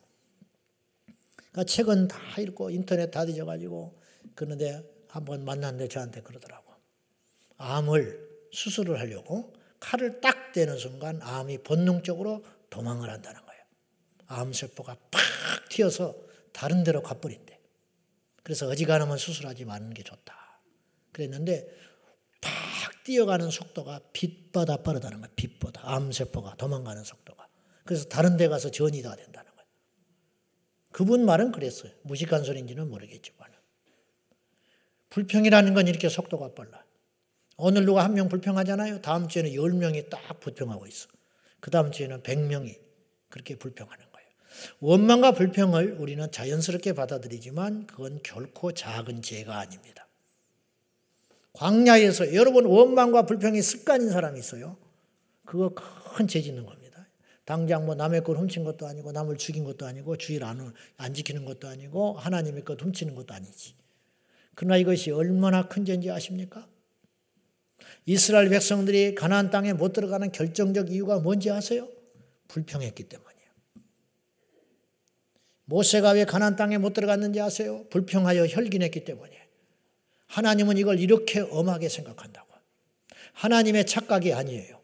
[1.36, 4.00] 그러니까 책은 다 읽고 인터넷 다 뒤져가지고
[4.36, 6.74] 그런데 한번 만났는데 저한테 그러더라고.
[7.58, 13.64] 암을 수술을 하려고 칼을 딱 대는 순간 암이 본능적으로 도망을 한다는 거예요.
[14.28, 15.22] 암세포가 팍
[15.70, 16.16] 튀어서
[16.52, 17.51] 다른 데로 가버린대.
[18.44, 20.62] 그래서 어지간하면 수술하지 마는 게 좋다.
[21.12, 21.68] 그랬는데
[22.42, 25.34] 팍 뛰어가는 속도가 빛보다 빠르다는 거예요.
[25.36, 25.82] 빛보다.
[25.84, 27.48] 암세포가 도망가는 속도가.
[27.84, 29.68] 그래서 다른 데 가서 전이 다 된다는 거예요.
[30.92, 31.92] 그분 말은 그랬어요.
[32.04, 33.52] 무식한 소리인지는 모르겠지만.
[35.10, 36.86] 불평이라는 건 이렇게 속도가 빨라.
[37.58, 39.02] 오늘 누가 한 명 불평하잖아요.
[39.02, 41.10] 다음 주에는 열 명이 딱 불평하고 있어.
[41.60, 42.76] 그 다음 주에는 백 명이
[43.30, 44.11] 그렇게 불평하는 거예요.
[44.80, 50.08] 원망과 불평을 우리는 자연스럽게 받아들이지만 그건 결코 작은 죄가 아닙니다.
[51.54, 54.78] 광야에서 여러분 원망과 불평이 습관인 사람이 있어요.
[55.46, 55.74] 그거
[56.16, 57.08] 큰 죄 짓는 겁니다.
[57.46, 61.46] 당장 뭐 남의 걸 훔친 것도 아니고 남을 죽인 것도 아니고 주일 안, 안 지키는
[61.46, 63.76] 것도 아니고 하나님의 것 훔치는 것도 아니지.
[64.56, 66.68] 그러나 이것이 얼마나 큰 죄인지 아십니까?
[68.06, 71.88] 이스라엘 백성들이 가나안 땅에 못 들어가는 결정적 이유가 뭔지 아세요?
[72.48, 73.31] 불평했기 때문이에요.
[75.66, 77.86] 모세가 왜 가나안 땅에 못 들어갔는지 아세요?
[77.90, 79.32] 불평하여 혈긴했기 때문에.
[80.28, 82.52] 하나님은 이걸 이렇게 엄하게 생각한다고.
[83.34, 84.80] 하나님의 착각이 아니에요.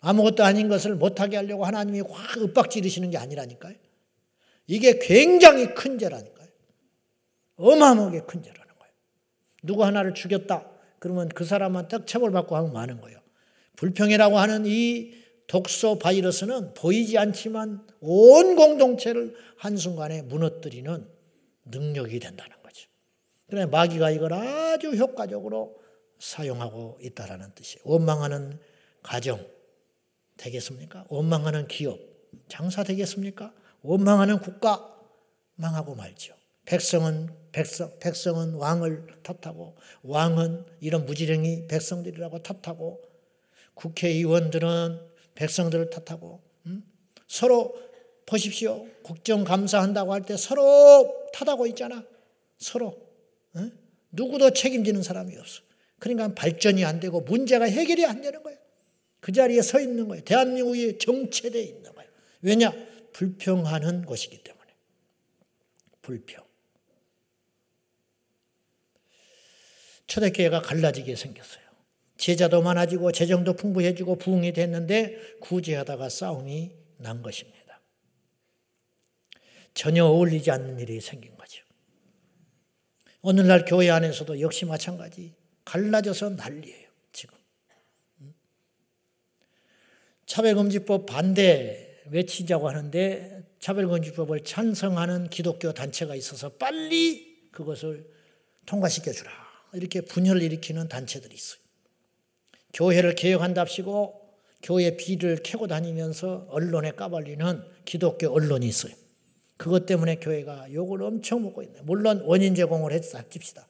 [0.00, 3.74] 아무것도 아닌 것을 못하게 하려고 하나님이 확 윽박지르시는 게 아니라니까요.
[4.66, 6.48] 이게 굉장히 큰 죄라니까요.
[7.56, 8.92] 어마어마하게 큰 죄라는 거예요.
[9.62, 10.68] 누구 하나를 죽였다.
[10.98, 13.18] 그러면 그 사람만 딱 처벌받고 하면 많은 거예요.
[13.76, 15.12] 불평이라고 하는 이
[15.46, 21.08] 독소 바이러스는 보이지 않지만 온 공동체를 한순간에 무너뜨리는
[21.66, 22.88] 능력이 된다는 거죠.
[23.48, 25.80] 그래 마귀가 이걸 아주 효과적으로
[26.18, 27.82] 사용하고 있다라는 뜻이에요.
[27.84, 28.58] 원망하는
[29.02, 29.44] 가정
[30.36, 31.04] 되겠습니까?
[31.08, 32.00] 원망하는 기업
[32.48, 33.52] 장사 되겠습니까?
[33.82, 34.94] 원망하는 국가
[35.54, 36.34] 망하고 말죠.
[36.64, 43.00] 백성은 백성 백성은 왕을 탓하고 왕은 이런 무지랭이 백성들이라고 탓하고
[43.74, 46.82] 국회의원들은 백성들을 탓하고 음?
[47.28, 47.74] 서로
[48.26, 48.86] 보십시오.
[49.02, 52.04] 국정 감사한다고 할 때 서로 탓하고 있잖아.
[52.58, 53.00] 서로
[53.54, 53.70] 어?
[54.10, 55.62] 누구도 책임지는 사람이 없어.
[55.98, 58.58] 그러니까 발전이 안 되고 문제가 해결이 안 되는 거예요.
[59.20, 60.24] 그 자리에 서 있는 거예요.
[60.24, 62.10] 대한민국이 정체되어 있는 거예요.
[62.42, 62.72] 왜냐?
[63.12, 64.66] 불평하는 것이기 때문에.
[66.02, 66.44] 불평.
[70.06, 71.65] 초대교회가 갈라지게 생겼어요.
[72.16, 77.80] 제자도 많아지고 재정도 풍부해지고 부흥이 됐는데 구제하다가 싸움이 난 것입니다.
[79.74, 81.62] 전혀 어울리지 않는 일이 생긴 거죠.
[83.20, 86.88] 오늘날 교회 안에서도 역시 마찬가지 갈라져서 난리예요.
[87.12, 87.36] 지금
[90.24, 98.08] 차별금지법 반대 외치자고 하는데 차별금지법을 찬성하는 기독교 단체가 있어서 빨리 그것을
[98.64, 99.30] 통과시켜 주라
[99.74, 101.65] 이렇게 분열을 일으키는 단체들이 있어요.
[102.76, 104.20] 교회를 개혁한답시고
[104.62, 108.92] 교회 비를 캐고 다니면서 언론에 까발리는 기독교 언론이 있어요.
[109.56, 111.80] 그것 때문에 교회가 욕을 엄청 먹고 있네.
[111.82, 113.66] 물론 원인 제공을 했다 칩시다.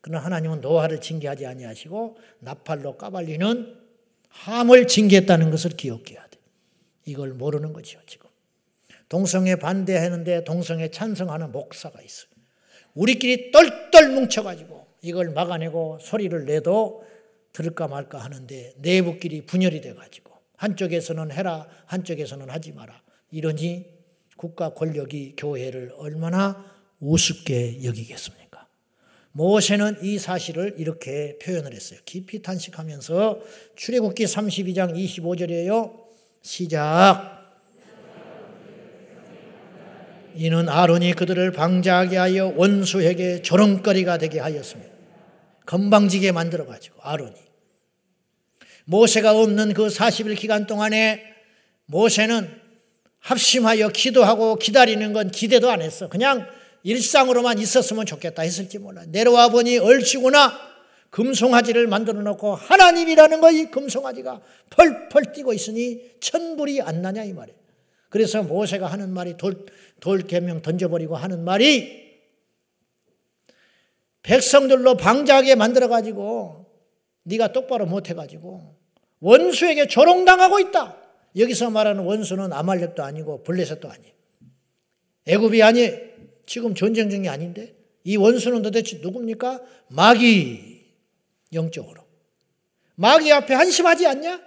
[0.00, 3.76] 그러나 하나님은 노아를 징계하지 아니하시고 나팔로 까발리는
[4.28, 6.38] 함을 징계했다는 것을 기억해야 돼.
[7.06, 8.28] 이걸 모르는 거죠, 지금.
[9.08, 12.30] 동성애 반대하는데 동성애 찬성하는 목사가 있어요.
[12.94, 17.04] 우리끼리 똘똘 뭉쳐가지고 이걸 막아내고 소리를 내도
[17.54, 23.86] 들을까 말까 하는데 내부끼리 분열이 돼가지고 한쪽에서는 해라 한쪽에서는 하지 마라 이러니
[24.36, 26.64] 국가 권력이 교회를 얼마나
[27.00, 28.66] 우습게 여기겠습니까?
[29.32, 31.98] 모세는 이 사실을 이렇게 표현을 했어요.
[32.04, 33.40] 깊이 탄식하면서
[33.76, 36.04] 출애굽기 32장 25절이에요.
[36.42, 37.42] 시작.
[40.36, 44.92] 이는 아론이 그들을 방자하게 하여 원수에게 조롱거리가 되게 하였습니다.
[45.66, 47.43] 건방지게 만들어 가지고 아론이
[48.84, 51.22] 모세가 없는 그 40일 기간 동안에
[51.86, 52.48] 모세는
[53.18, 56.08] 합심하여 기도하고 기다리는 건 기대도 안 했어.
[56.08, 56.46] 그냥
[56.82, 59.02] 일상으로만 있었으면 좋겠다 했을지 몰라.
[59.08, 60.74] 내려와 보니 얼씨구나
[61.10, 67.58] 금송아지를 만들어 놓고 하나님이라는 거 이 금송아지가 펄펄 뛰고 있으니 천불이 안 나냐 이 말이에요.
[68.10, 69.64] 그래서 모세가 하는 말이 돌,
[70.00, 72.04] 돌 개명 던져버리고 하는 말이
[74.22, 76.63] 백성들로 방자하게 만들어가지고
[77.24, 78.76] 네가 똑바로 못해가지고
[79.20, 80.96] 원수에게 조롱당하고 있다.
[81.36, 84.14] 여기서 말하는 원수는 아말렉도 아니고 블레셋도 아니에요.
[85.26, 85.98] 애굽이 아니에요.
[86.46, 89.60] 지금 전쟁 중이 아닌데 이 원수는 도대체 누굽니까?
[89.88, 90.84] 마귀
[91.52, 92.02] 영적으로.
[92.96, 94.40] 마귀 앞에 한심하지 않냐?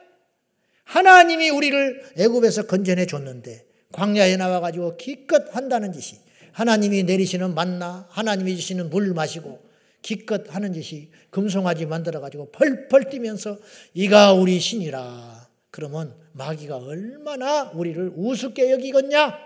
[0.84, 6.20] 하나님이 우리를 애굽에서 건져내 줬는데 광야에 나와 가지고 기껏 한다는 짓이
[6.54, 9.67] 하나님이 내리시는 만나, 하나님이 주시는 물 마시고
[10.08, 13.60] 기껏 하는 짓이 금송아지 만들어가지고 펄펄 뛰면서
[13.94, 15.50] 이가 우리 신이라.
[15.70, 19.38] 그러면 마귀가 얼마나 우리를 우습게 여기겠냐?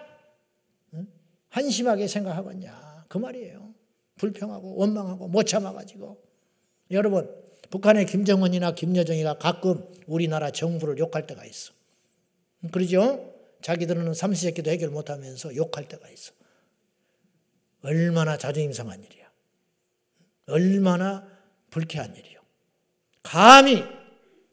[1.50, 3.06] 한심하게 생각하겠냐?
[3.08, 3.74] 그 말이에요.
[4.18, 6.22] 불평하고 원망하고 못 참아가지고.
[6.92, 7.28] 여러분,
[7.72, 11.74] 북한의 김정은이나 김여정이가 가끔 우리나라 정부를 욕할 때가 있어.
[12.72, 13.34] 그러죠?
[13.64, 16.34] 자기들은 삼시세끼도 해결 못하면서 욕할 때가 있어.
[17.82, 19.21] 얼마나 자존심 상한 일이야.
[20.48, 21.28] 얼마나
[21.70, 22.40] 불쾌한 일이요.
[23.24, 23.84] 감히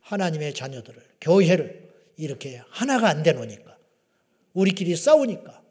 [0.00, 3.76] 하나님의 자녀들을, 교회를 이렇게 하나가 안 되노니까.
[4.54, 5.62] 우리끼리 싸우니까.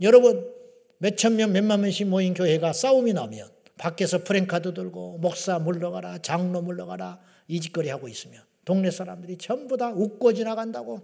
[0.00, 0.52] 여러분,
[0.98, 7.20] 몇천 명, 몇만 명씩 모인 교회가 싸움이 나면 밖에서 프랭카드 들고 목사 물러가라, 장로 물러가라
[7.46, 11.02] 이 짓거리 하고 있으면 동네 사람들이 전부 다 웃고 지나간다고.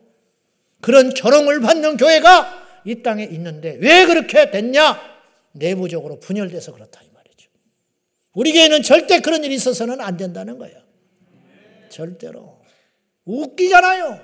[0.81, 5.01] 그런 조롱을 받는 교회가 이 땅에 있는데 왜 그렇게 됐냐?
[5.53, 7.01] 내부적으로 분열돼서 그렇다.
[8.35, 10.77] 우리 교회는 절대 그런 일이 있어서는 안 된다는 거예요.
[11.89, 12.61] 절대로.
[13.25, 14.21] 웃기잖아요.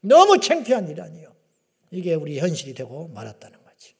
[0.00, 1.32] 너무 창피한 일 아니에요.
[1.90, 3.94] 이게 우리 현실이 되고 말았다는 거지.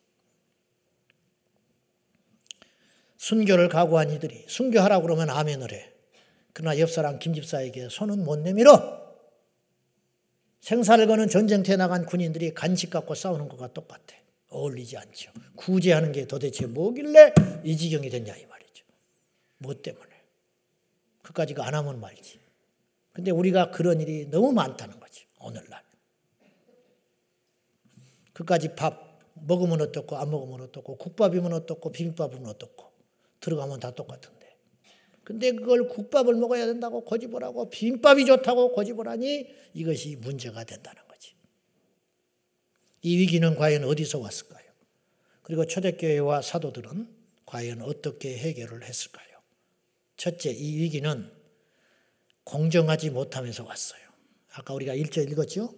[3.19, 5.93] 순교를 각오한 이들이 순교하라고 그러면 아멘을 해.
[6.55, 9.03] 그러나 옆 사람 김집사에게 손은 못 내밀어.
[10.61, 14.17] 생사를 거는 전쟁터에 나간 군인들이 간식 갖고 싸우는 것과 똑같아.
[14.49, 15.33] 어울리지 않죠.
[15.57, 17.35] 구제하는 게 도대체 뭐길래
[17.65, 18.62] 이 지경이 됐냐 이 말이
[19.63, 19.69] 죠.
[19.69, 20.11] 뭐 때문에.
[21.23, 22.41] 그까지가 안 하면 말지.
[23.13, 25.27] 근데 우리가 그런 일이 너무 많다는 거지.
[25.41, 25.83] 오늘날.
[28.33, 32.93] 그까지 밥 먹으면 어떻고 안 먹으면 어떻고 국밥이면 어떻고 비빔밥이면 어떻고
[33.41, 34.57] 들어가면 다 똑같은데.
[35.25, 41.35] 근데 그걸 국밥을 먹어야 된다고 고집을 하고 비빔밥이 좋다고 고집을 하니 이것이 문제가 된다는 거지.
[43.03, 44.65] 이 위기는 과연 어디서 왔을까요?
[45.43, 47.09] 그리고 초대교회와 사도들은
[47.47, 49.32] 과연 어떻게 해결을 했을까요?
[50.23, 51.29] 첫째, 이 위기는
[52.45, 54.01] 공정하지 못하면서 왔어요.
[54.53, 55.75] 아까 우리가 1절 읽었죠?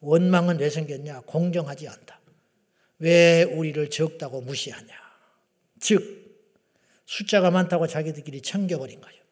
[0.00, 1.22] 원망은 왜 생겼냐?
[1.22, 2.20] 공정하지 않다.
[2.98, 4.94] 왜 우리를 적다고 무시하냐?
[5.80, 6.52] 즉,
[7.06, 9.22] 숫자가 많다고 자기들끼리 챙겨버린 거예요.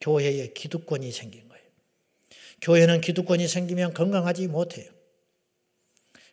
[0.00, 1.64] 교회에 기득권이 생긴 거예요.
[2.62, 4.90] 교회는 기득권이 생기면 건강하지 못해요.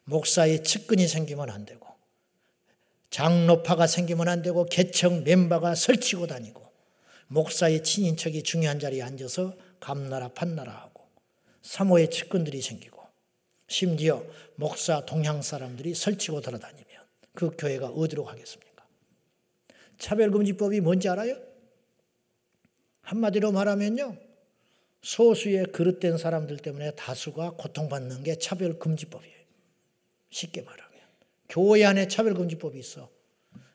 [0.06, 1.86] 목사의 측근이 생기면 안 되고,
[3.10, 6.69] 장로파가 생기면 안 되고, 개척 멤버가 설치고 다니고,
[7.30, 11.08] 목사의 친인척이 중요한 자리에 앉아서 감나라 판나라 하고,
[11.62, 13.02] 사모의 측근들이 생기고,
[13.68, 16.88] 심지어 목사 동향 사람들이 설치고 돌아다니면
[17.34, 18.86] 그 교회가 어디로 가겠습니까?
[20.00, 21.38] 차별금지법이 뭔지 알아요?
[23.02, 24.18] 한마디로 말하면요.
[25.02, 29.40] 소수의 그릇된 사람들 때문에 다수가 고통받는 게 차별금지법이에요.
[30.32, 31.00] 쉽게 말하면.
[31.48, 33.10] 교회 안에 차별금지법이 있어.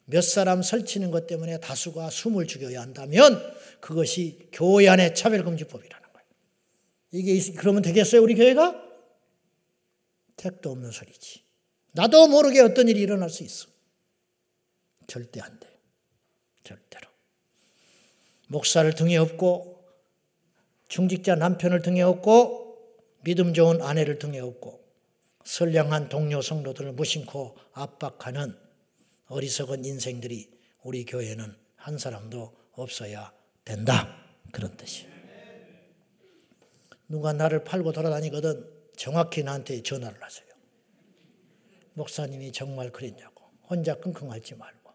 [0.06, 3.40] 몇 사람 설치는 것 때문에 다수가 숨을 죽여야 한다면
[3.80, 6.26] 그것이 교회 안에 차별금지법이라는 거예요.
[7.12, 8.82] 이게 그러면 되겠어요, 우리 교회가?
[10.36, 11.44] 택도 없는 소리지.
[11.92, 13.68] 나도 모르게 어떤 일이 일어날 수 있어.
[15.06, 15.68] 절대 안 돼.
[16.64, 17.08] 절대로.
[18.48, 19.84] 목사를 등에 업고
[20.88, 22.64] 중직자 남편을 등에 업고
[23.22, 24.84] 믿음 좋은 아내를 등에 업고
[25.44, 28.63] 선량한 동료 성도들을 무심코 압박하는
[29.26, 30.50] 어리석은 인생들이
[30.82, 33.32] 우리 교회는 한 사람도 없어야
[33.64, 34.16] 된다.
[34.52, 35.12] 그런 뜻이에요.
[37.08, 40.48] 누가 나를 팔고 돌아다니거든 정확히 나한테 전화를 하세요.
[41.94, 43.44] 목사님이 정말 그랬냐고.
[43.68, 44.92] 혼자 끙끙 앓지 말고.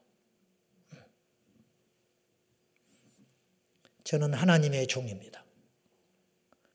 [4.03, 5.45] 저는 하나님의 종입니다.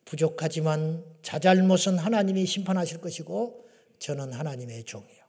[0.05, 5.24] 부족하지만 자잘못은 하나님이 심판하실 것이고 저는 하나님의 종이에요.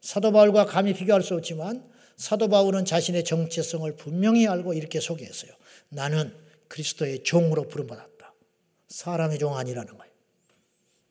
[0.00, 5.52] 사도 바울과 감히 비교할 수 없지만 사도 바울은 자신의 정체성을 분명히 알고 이렇게 소개했어요.
[5.88, 6.34] 나는
[6.68, 8.34] 그리스도의 종으로 부름받았다.
[8.88, 10.12] 사람의 종 아니라는 거예요.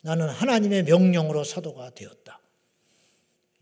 [0.04, 2.40] 나는 하나님의 명령으로 사도가 되었다.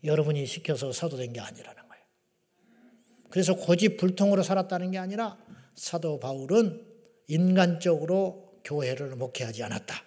[0.04, 2.04] 여러분이 시켜서 사도된 게 아니라는 거예요.
[3.30, 5.38] 그래서 고집불통으로 살았다는 게 아니라
[5.76, 6.86] 사도 바울은
[7.28, 10.04] 인간적으로 교회를 목회하지 않았다.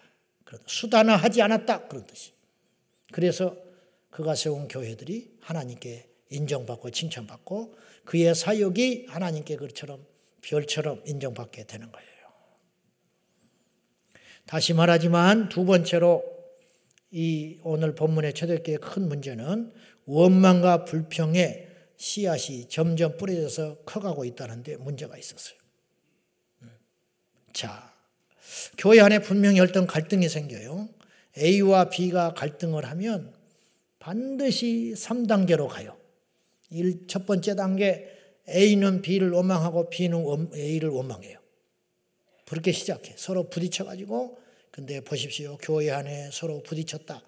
[0.66, 1.88] 수단화하지 않았다.
[1.88, 2.32] 그런 뜻이.
[3.12, 3.56] 그래서
[4.10, 10.04] 그가 세운 교회들이 하나님께 인정받고 칭찬받고 그의 사역이 하나님께 그처럼
[10.42, 12.10] 별처럼 인정받게 되는 거예요.
[14.46, 16.24] 다시 말하지만 두 번째로
[17.10, 19.72] 이 오늘 본문의 초대교회의 큰 문제는
[20.06, 25.58] 원망과 불평의 씨앗이 점점 뿌려져서 커가고 있다는데 문제가 있었어요.
[27.52, 27.92] 자,
[28.78, 30.88] 교회 안에 분명히 어떤 갈등이 생겨요.
[31.38, 33.35] A와 B가 갈등을 하면
[34.06, 35.98] 반드시 3단계로 가요.
[37.08, 38.08] 첫 번째 단계,
[38.48, 41.40] A는 B를 원망하고 B는 A를 원망해요.
[42.46, 43.14] 그렇게 시작해.
[43.16, 44.38] 서로 부딪혀가지고,
[44.70, 45.58] 근데 보십시오.
[45.60, 47.20] 교회 안에 서로 부딪혔다.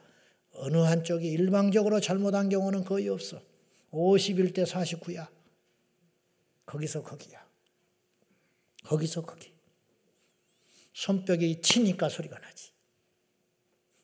[0.53, 3.43] 어느 한쪽이 일방적으로 잘못한 경우는 거의 없어.
[3.91, 5.27] 51대 49야.
[6.65, 7.45] 거기서 거기야.
[8.85, 9.53] 거기서 거기.
[10.93, 12.68] 손뼉이 치니까 소리가 나지.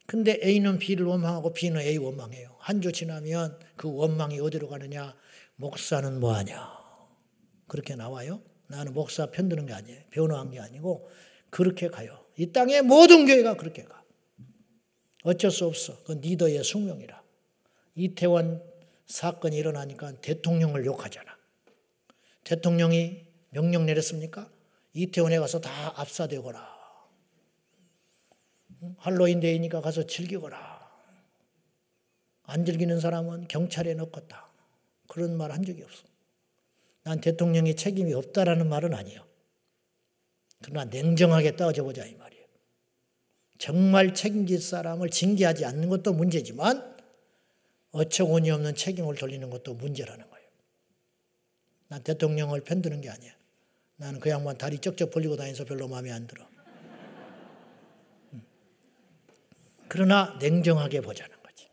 [0.06, 2.56] 근데 A는 B를 원망하고 B는 A 원망해요.
[2.58, 5.14] 한 주 지나면 그 원망이 어디로 가느냐?
[5.56, 6.70] 목사는 뭐하냐?
[7.66, 8.42] 그렇게 나와요.
[8.66, 10.00] 나는 목사 편드는 게 아니에요.
[10.10, 11.08] 변호한 게 아니고
[11.50, 12.24] 그렇게 가요.
[12.36, 14.02] 이 땅의 모든 교회가 그렇게 가.
[15.22, 16.02] 어쩔 수 없어.
[16.04, 17.22] 그 리더의 숙명이라.
[17.94, 18.62] 이태원
[19.06, 21.34] 사건이 일어나니까 대통령을 욕하잖아.
[22.42, 24.50] 대통령이 명령 내렸습니까?
[24.92, 26.74] 이태원에 가서 다 압사되거라.
[28.98, 30.84] 할로윈 데이니까 가서 즐기거라.
[32.44, 34.48] 안 즐기는 사람은 경찰에 넣겠다.
[35.08, 36.04] 그런 말 한 적이 없어.
[37.04, 39.24] 난 대통령이 책임이 없다라는 말은 아니에요.
[40.62, 42.44] 그러나 냉정하게 따져보자 이 말이에요.
[43.58, 46.94] 정말 책임질 사람을 징계하지 않는 것도 문제지만
[47.92, 50.48] 어처구니 없는 책임을 돌리는 것도 문제라는 거예요.
[51.88, 53.32] 난 대통령을 편드는 게 아니야.
[53.96, 56.44] 나는 그 양반 다리 쩍쩍 벌리고 다니서 별로 마음에 안 들어.
[58.32, 58.42] 음.
[59.88, 61.68] 그러나 냉정하게 보자는 거지.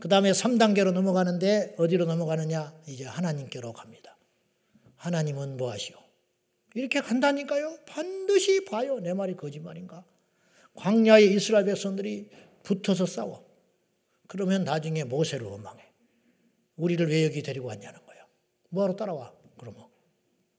[0.00, 2.74] 그 다음에 3단계로 넘어가는데 어디로 넘어가느냐?
[2.86, 4.16] 이제 하나님께로 갑니다.
[4.96, 5.96] 하나님은 뭐 하시오?
[6.74, 7.78] 이렇게 간다니까요.
[7.86, 9.00] 반드시 봐요.
[9.00, 10.04] 내 말이 거짓말인가?
[10.74, 12.28] 광야의 이스라엘 백성들이
[12.62, 13.46] 붙어서 싸워.
[14.26, 15.82] 그러면 나중에 모세를 원망해.
[16.76, 18.26] 우리를 왜 여기 데리고 왔냐는 거야.
[18.68, 19.32] 뭐하러 따라와?
[19.56, 19.86] 그러면.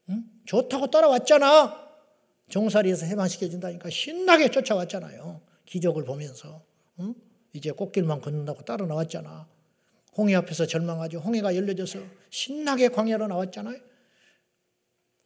[0.08, 0.24] 응?
[0.46, 1.88] 좋다고 따라왔잖아.
[2.48, 5.40] 종살이에서 해방시켜준다니까 신나게 쫓아왔잖아요.
[5.68, 6.62] 기적을 보면서.
[7.00, 7.14] 응?
[7.52, 9.48] 이제 꽃길만 걷는다고 따라 나왔잖아.
[10.16, 11.18] 홍해 앞에서 절망하죠.
[11.18, 12.00] 홍해가 열려져서
[12.30, 13.78] 신나게 광야로 나왔잖아요.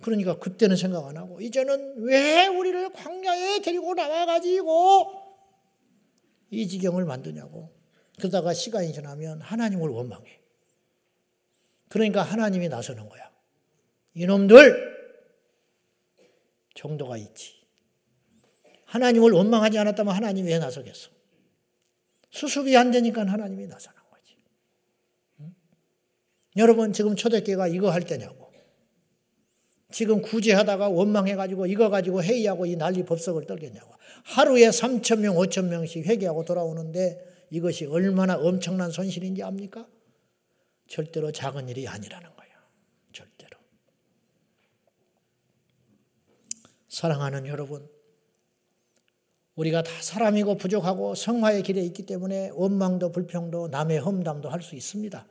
[0.02, 5.22] 그러니까 그때는 생각 안 하고 이제는 왜 우리를 광야에 데리고 나와가지고
[6.50, 7.70] 이 지경을 만드냐고.
[8.18, 10.40] 그러다가 시간이 지나면 하나님을 원망해.
[11.88, 13.30] 그러니까 하나님이 나서는 거야.
[14.14, 14.92] 이놈들
[16.74, 17.61] 정도가 있지.
[18.92, 21.08] 하나님을 원망하지 않았다면 하나님이 왜 나서겠어?
[22.30, 24.36] 수습이 안 되니까 하나님이 나서는 거지.
[25.40, 25.54] 응?
[26.56, 28.42] 여러분 지금 초대교회가 이거 할 때냐고.
[29.90, 33.94] 지금 구제하다가 원망해가지고 이거 가지고 회의하고 이 난리 법석을 떨겠냐고.
[34.24, 39.86] 하루에 3천 명, 5천 명씩 회개하고 돌아오는데 이것이 얼마나 엄청난 손실인지 압니까?
[40.88, 42.54] 절대로 작은 일이 아니라는 거예요.
[43.12, 43.58] 절대로.
[46.88, 47.86] 사랑하는 여러분,
[49.56, 55.26] 우리가 다 사람이고 부족하고 성화의 길에 있기 때문에 원망도 불평도 남의 험담도 할 수 있습니다.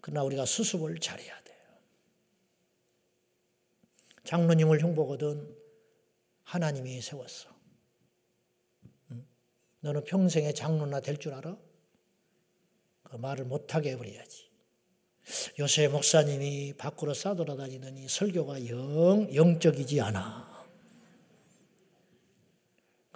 [0.00, 1.56] 그러나 우리가 수습을 잘해야 돼요.
[4.24, 5.56] 장로님을 흉보거든
[6.44, 7.48] 하나님이 세웠어.
[9.80, 11.56] 너는 평생에 장로나 될 줄 알아?
[13.02, 14.46] 그 말을 못하게 해버려야지.
[15.58, 20.55] 요새 목사님이 밖으로 싸돌아다니더니 설교가 영, 영적이지 않아.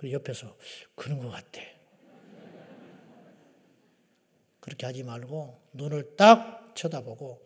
[0.01, 0.57] 그리고 옆에서
[0.94, 1.61] 그런 것 같아.
[4.59, 7.42] 그렇게 하지 말고 눈을 딱 쳐다보고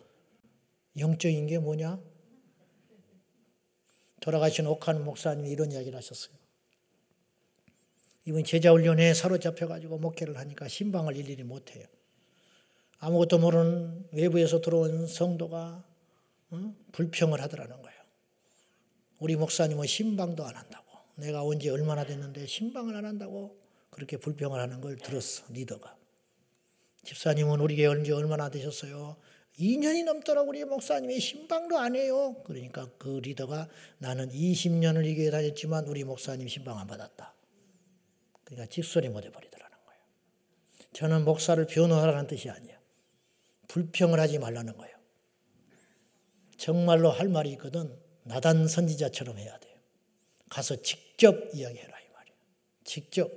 [0.97, 2.01] 영적인 게 뭐냐?
[4.21, 6.33] 돌아가신 옥한 목사님이 이런 이야기를 하셨어요.
[8.25, 11.85] 이번 제자훈련에 사로잡혀가지고 목회를 하니까 신방을 일일이 못해요.
[13.01, 15.85] 아무것도 모르는 외부에서 들어온 성도가
[16.51, 16.75] 어?
[16.93, 18.01] 불평을 하더라는 거예요.
[19.19, 20.84] 우리 목사님은 신방도 안 한다고.
[21.17, 23.57] 내가 온 지 얼마나 됐는데 신방을 안 한다고
[23.91, 25.97] 그렇게 불평을 하는 걸 들었어, 리더가.
[27.05, 29.17] 집사님은 우리 교회 온지 얼마나 되셨어요?
[29.59, 32.35] 2년이 넘더라고 우리 목사님이 신방도 안 해요.
[32.45, 37.33] 그러니까 그 리더가 나는 20년을 이 교회 다녔지만 우리 목사님 신방 안 받았다.
[38.43, 40.01] 그러니까 직설이 못 해버리더라는 거예요.
[40.93, 42.81] 저는 목사를 변호하라는 뜻이 아니야.
[43.69, 44.97] 불평을 하지 말라는 거예요.
[46.57, 49.64] 정말로 할 말이 있거든 나단 선지자처럼 해야 돼요.
[50.55, 52.37] 가서 직접 이야기해라 이 말이에요.
[52.85, 53.29] 직접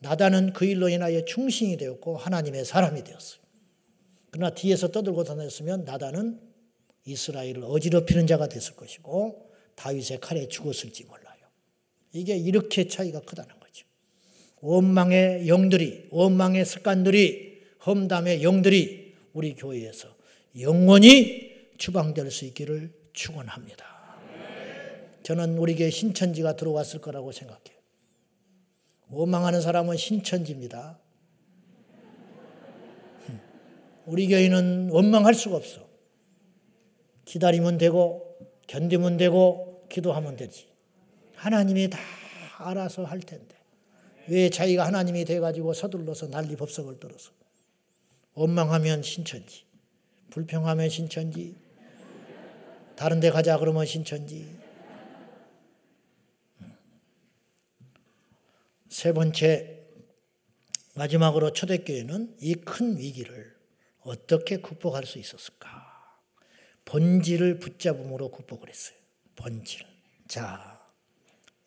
[0.00, 3.40] 나단은 그 일로 인하여 충신이 되었고 하나님의 사람이 되었어요.
[4.30, 6.38] 그러나 뒤에서 떠들고 다녔으면 나단은
[7.06, 11.38] 이스라엘을 어지럽히는 자가 됐을 것이고 다윗의 칼에 죽었을지 몰라요.
[12.12, 13.86] 이게 이렇게 차이가 크다는 거죠.
[14.60, 20.14] 원망의 영들이 원망의 습관들이 험담의 영들이 우리 교회에서
[20.60, 23.95] 영원히 추방될 수 있기를 축원합니다.
[25.26, 27.76] 저는 우리 교회 신천지가 들어왔을 거라고 생각해요.
[29.08, 31.00] 원망하는 사람은 신천지입니다.
[34.04, 35.84] 우리 교회는 원망할 수가 없어.
[37.24, 40.68] 기다리면 되고 견디면 되고 기도하면 되지.
[41.34, 41.98] 하나님이 다
[42.58, 43.56] 알아서 할 텐데.
[44.28, 47.32] 왜 자기가 하나님이 돼가지고 서둘러서 난리 법석을 떨어서
[48.34, 49.64] 원망하면 신천지,
[50.30, 51.56] 불평하면 신천지,
[52.94, 54.65] 다른 데 가자 그러면 신천지.
[58.88, 59.84] 세 번째,
[60.94, 63.54] 마지막으로 초대교회는 이 큰 위기를
[64.00, 65.68] 어떻게 극복할 수 있었을까?
[66.84, 68.96] 본질을 붙잡음으로 극복을 했어요.
[69.34, 69.80] 본질.
[70.28, 70.80] 자,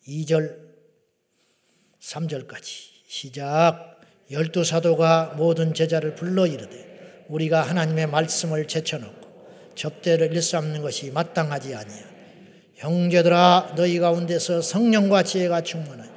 [0.07, 0.69] 2절
[1.99, 2.63] 3절까지
[3.07, 3.99] 시작
[4.31, 12.09] 열두 사도가 모든 제자를 불러 이르되 우리가 하나님의 말씀을 제쳐놓고 접대를 일삼는 것이 마땅하지 아니야
[12.75, 16.08] 형제들아 너희 가운데서 성령과 지혜가 충만하여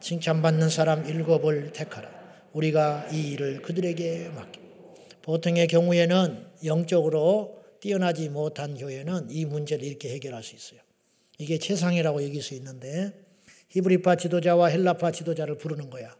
[0.00, 2.08] 칭찬받는 사람 일곱을 택하라
[2.52, 4.60] 우리가 이 일을 그들에게 맡기
[5.22, 10.80] 보통의 경우에는 영적으로 뛰어나지 못한 교회는 이 문제를 이렇게 해결할 수 있어요
[11.38, 13.12] 이게 최상이라고 여길 수 있는데
[13.70, 16.14] 히브리파 지도자와 헬라파 지도자를 부르는 거야.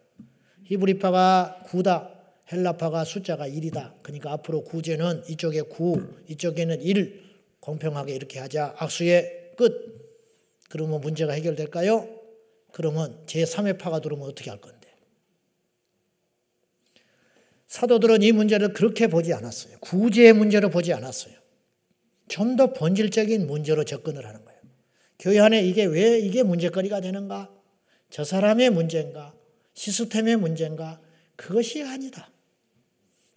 [0.64, 2.10] 히브리파가 9다,
[2.50, 3.94] 헬라파가 숫자가 1이다.
[4.02, 8.76] 그러니까 앞으로 구제는 이쪽에 9, 이쪽에는 1 공평하게 이렇게 하자.
[8.78, 10.00] 악수의 끝.
[10.68, 12.19] 그러면 문제가 해결될까요?
[12.72, 14.80] 그러면 제3의 파가 들어오면 어떻게 할 건데?
[17.66, 19.78] 사도들은 이 문제를 그렇게 보지 않았어요.
[19.78, 21.34] 구제의 문제로 보지 않았어요.
[22.28, 24.60] 좀 더 본질적인 문제로 접근을 하는 거예요.
[25.18, 27.50] 교회 안에 이게 왜 이게 문제거리가 되는가?
[28.08, 29.34] 저 사람의 문제인가?
[29.74, 31.00] 시스템의 문제인가?
[31.36, 32.30] 그것이 아니다.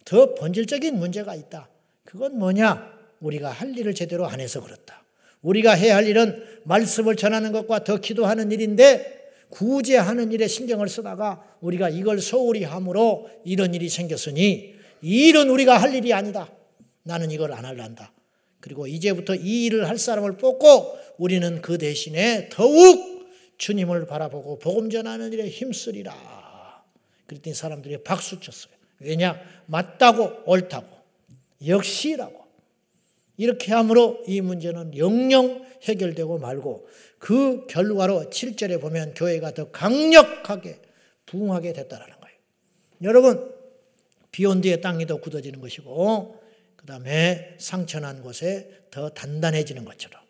[0.04, 1.68] 더 본질적인 문제가 있다.
[2.04, 2.92] 그건 뭐냐?
[3.20, 5.04] 우리가 할 일을 제대로 안 해서 그렇다.
[5.42, 9.23] 우리가 해야 할 일은 말씀을 전하는 것과 더 기도하는 일인데
[9.54, 15.94] 구제하는 일에 신경을 쓰다가 우리가 이걸 소홀히 함으로 이런 일이 생겼으니 이 일은 우리가 할
[15.94, 16.50] 일이 아니다.
[17.04, 18.12] 나는 이걸 안 할란다.
[18.60, 23.28] 그리고 이제부터 이 일을 할 사람을 뽑고 우리는 그 대신에 더욱
[23.58, 26.82] 주님을 바라보고 복음 전하는 일에 힘쓰리라.
[27.26, 28.74] 그랬더니 사람들이 박수 쳤어요.
[28.98, 29.40] 왜냐?
[29.66, 30.88] 맞다고 옳다고
[31.66, 32.43] 역시라고
[33.36, 36.86] 이렇게 함으로 이 문제는 영영 해결되고 말고
[37.18, 40.80] 그 결과로 7절에 보면 교회가 더 강력하게
[41.26, 42.36] 부흥하게 됐다라는 거예요.
[43.02, 43.52] 여러분
[44.30, 46.40] 비온 뒤에 땅이 더 굳어지는 것이고
[46.76, 50.20] 그 다음에 상처난 곳에 더 단단해지는 것처럼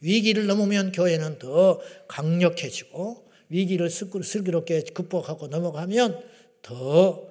[0.00, 6.22] 위기를 넘으면 교회는 더 강력해지고 위기를 슬기롭게 극복하고 넘어가면
[6.62, 7.26] 더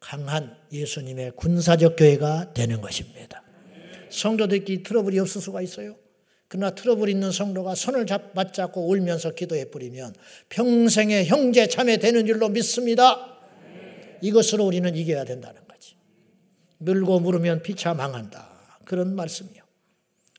[0.00, 3.41] 강한 예수님의 군사적 교회가 되는 것입니다.
[4.12, 5.96] 성도들끼리 트러블이 없을 수가 있어요.
[6.48, 10.14] 그러나 트러블 있는 성도가 손을 잡, 맞잡고 울면서 기도해 버리면
[10.50, 13.40] 평생의 형제 자매 되는 줄로 믿습니다.
[14.20, 15.96] 이것으로 우리는 이겨야 된다는 거지.
[16.76, 18.78] 물고 물으면 피차 망한다.
[18.84, 19.62] 그런 말씀이요.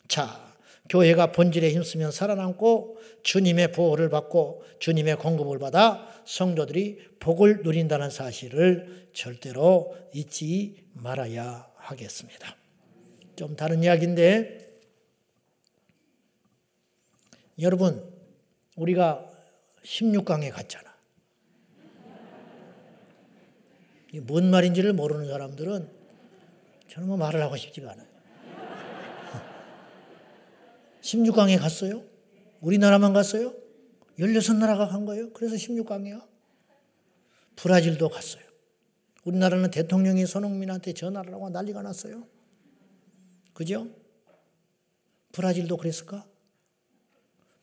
[0.08, 0.54] 자,
[0.90, 9.96] 교회가 본질에 힘쓰면 살아남고 주님의 보호를 받고 주님의 공급을 받아 성도들이 복을 누린다는 사실을 절대로
[10.14, 12.63] 잊지 말아야 하겠습니다.
[13.36, 14.64] 좀 다른 이야기인데
[17.60, 18.12] 여러분
[18.76, 19.30] 우리가
[19.84, 20.94] 16강에 갔잖아.
[24.22, 25.90] 뭔 말인지를 모르는 사람들은
[26.88, 28.08] 저는 뭐 말을 하고 싶지가 않아요.
[31.02, 32.04] 16강에 갔어요?
[32.62, 33.54] 우리나라만 갔어요?
[34.20, 35.34] 16나라가 간 거예요.
[35.34, 36.26] 그래서 16강이야.
[37.56, 38.44] 브라질도 갔어요.
[39.26, 42.28] 우리나라는 대통령이 손흥민한테 전화를 하고 난리가 났어요.
[43.54, 43.88] 그죠?
[45.32, 46.28] 브라질도 그랬을까?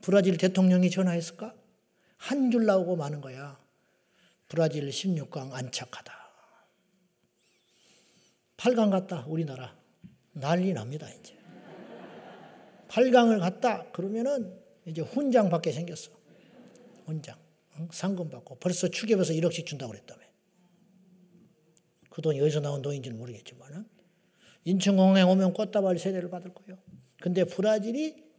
[0.03, 1.55] 브라질 대통령이 전화했을까?
[2.17, 3.59] 한 줄 나오고 마는 거야.
[4.49, 6.13] 브라질 16강 안착하다.
[8.57, 9.75] 8강 갔다, 우리나라.
[10.33, 11.39] 난리 납니다, 이제.
[12.89, 16.11] 8강을 갔다, 그러면은 이제 훈장 받게 생겼어.
[17.07, 17.39] 훈장.
[17.93, 18.57] 상금 받고.
[18.57, 20.21] 벌써 추계해서 1억씩 준다고 그랬다며.
[22.11, 23.89] 그 돈이 어디서 나온 돈인지는 모르겠지만은.
[24.65, 26.79] 인천공항에 오면 꽃다발 세례를 받을 거예요.
[27.21, 28.31] 근데 브라질이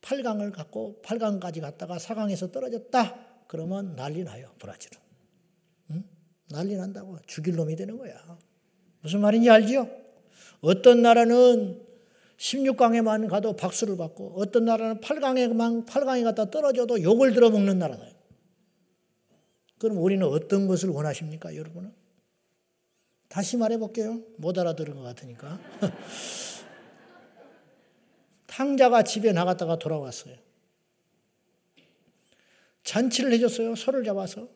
[0.00, 3.46] 8강을 갖고 8강까지 갔다가 4강에서 떨어졌다.
[3.46, 4.98] 그러면 난리 나요, 브라질은.
[5.90, 6.04] 응?
[6.50, 7.18] 난리 난다고.
[7.26, 8.14] 죽일 놈이 되는 거야.
[9.00, 9.88] 무슨 말인지 알지요?
[10.60, 11.82] 어떤 나라는
[12.36, 18.04] 16강에만 가도 박수를 받고 어떤 나라는 8강에만 8강에 갔다 떨어져도 욕을 들어먹는 나라다.
[19.78, 21.92] 그럼 우리는 어떤 것을 원하십니까, 여러분은?
[23.34, 24.22] 다시 말해 볼게요.
[24.36, 25.58] 못 알아들은 것 같으니까.
[28.46, 30.36] 탕자가 집에 나갔다가 돌아왔어요.
[32.84, 33.74] 잔치를 해줬어요.
[33.74, 34.48] 소를 잡아서.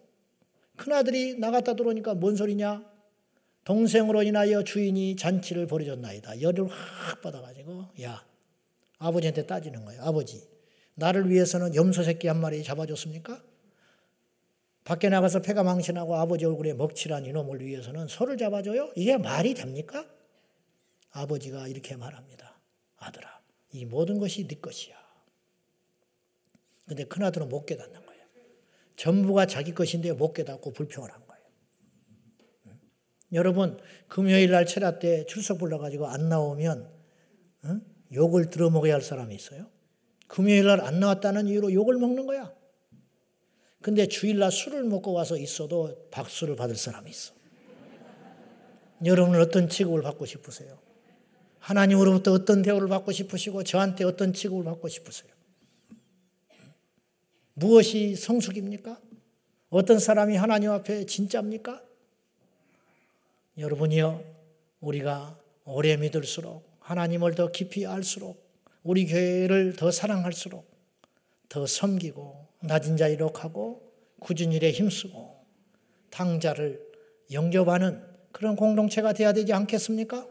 [0.76, 2.88] 큰아들이 나갔다 들어오니까 뭔 소리냐?
[3.64, 6.40] 동생으로 인하여 주인이 잔치를 벌여줬나이다.
[6.40, 8.24] 열을 확 받아가지고, 야,
[8.98, 10.02] 아버지한테 따지는 거예요.
[10.04, 10.48] 아버지,
[10.94, 13.42] 나를 위해서는 염소 새끼 한 마리 잡아줬습니까?
[14.88, 18.90] 밖에 나가서 폐가 망신하고 아버지 얼굴에 먹칠한 이놈을 위해서는 소를 잡아줘요?
[18.96, 20.06] 이게 말이 됩니까?
[21.10, 22.58] 아버지가 이렇게 말합니다.
[22.96, 23.38] 아들아,
[23.72, 24.96] 이 모든 것이 네 것이야.
[26.86, 28.22] 근데 큰아들은 못 깨닫는 거예요.
[28.96, 31.44] 전부가 자기 것인데 못 깨닫고 불평을 한 거예요.
[32.68, 32.80] 응?
[33.34, 33.78] 여러분,
[34.08, 36.90] 금요일 날 철야 때 출석 불러가지고 안 나오면
[37.64, 37.82] 응?
[38.14, 39.66] 욕을 들어먹어야 할 사람이 있어요.
[40.28, 42.56] 금요일 날 안 나왔다는 이유로 욕을 먹는 거야.
[43.80, 47.32] 근데 주일날 술을 먹고 와서 있어도 박수를 받을 사람이 있어.
[49.04, 50.78] 여러분은 어떤 취급을 받고 싶으세요?
[51.60, 55.30] 하나님으로부터 어떤 대우를 받고 싶으시고 저한테 어떤 취급을 받고 싶으세요?
[57.54, 59.00] 무엇이 성숙입니까?
[59.70, 61.82] 어떤 사람이 하나님 앞에 진짜입니까?
[63.58, 64.24] 여러분이요,
[64.80, 68.48] 우리가 오래 믿을수록 하나님을 더 깊이 알수록
[68.82, 70.66] 우리 교회를 더 사랑할수록
[71.48, 73.82] 더 섬기고 낮은 자 이룩하고
[74.20, 75.36] 굳은 일에 힘쓰고
[76.10, 76.80] 탕자를
[77.32, 78.02] 영접하는
[78.32, 80.26] 그런 공동체가 되어야 되지 않겠습니까?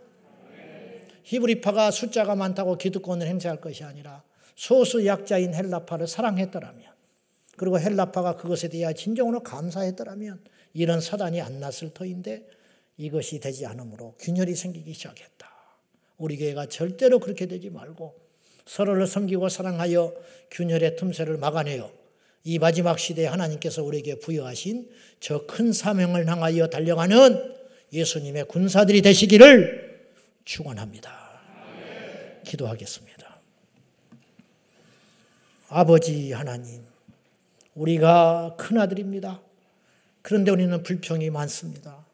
[1.23, 4.23] 히브리파가 숫자가 많다고 기득권을 행사할 것이 아니라
[4.55, 6.85] 소수 약자인 헬라파를 사랑했더라면
[7.57, 10.41] 그리고 헬라파가 그것에 대해 진정으로 감사했더라면
[10.73, 12.47] 이런 사단이 안 났을 터인데
[12.97, 15.47] 이것이 되지 않으므로 균열이 생기기 시작했다.
[16.17, 18.15] 우리 교회가 절대로 그렇게 되지 말고
[18.65, 20.13] 서로를 섬기고 사랑하여
[20.51, 21.91] 균열의 틈새를 막아내어
[22.43, 27.55] 이 마지막 시대에 하나님께서 우리에게 부여하신 저 큰 사명을 향하여 달려가는
[27.91, 30.09] 예수님의 군사들이 되시기를
[30.45, 31.11] 축원합니다.
[32.45, 33.39] 기도하겠습니다.
[35.69, 36.81] 아버지 하나님,
[37.75, 39.41] 우리가 큰 아들입니다.
[40.21, 42.05] 그런데 우리는 불평이 많습니다.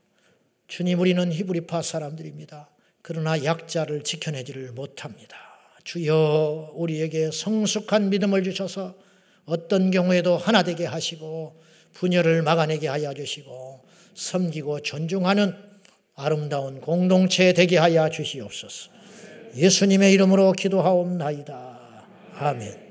[0.68, 2.70] 주님, 우리는 히브리파 사람들입니다.
[3.04, 5.38] 그러나 약자를 지켜내지를 못합니다.
[5.84, 8.96] 주여, 우리에게 성숙한 믿음을 주셔서
[9.46, 11.62] 어떤 경우에도 하나 되게 하시고
[11.94, 13.82] 분열을 막아내게 하여 주시고
[14.16, 15.56] 섬기고 존중하는
[16.16, 18.92] 아름다운 공동체 되게 하여 주시옵소서.
[19.56, 21.80] 예수님의 이름으로 기도하옵나이다.
[22.36, 22.82] 아멘.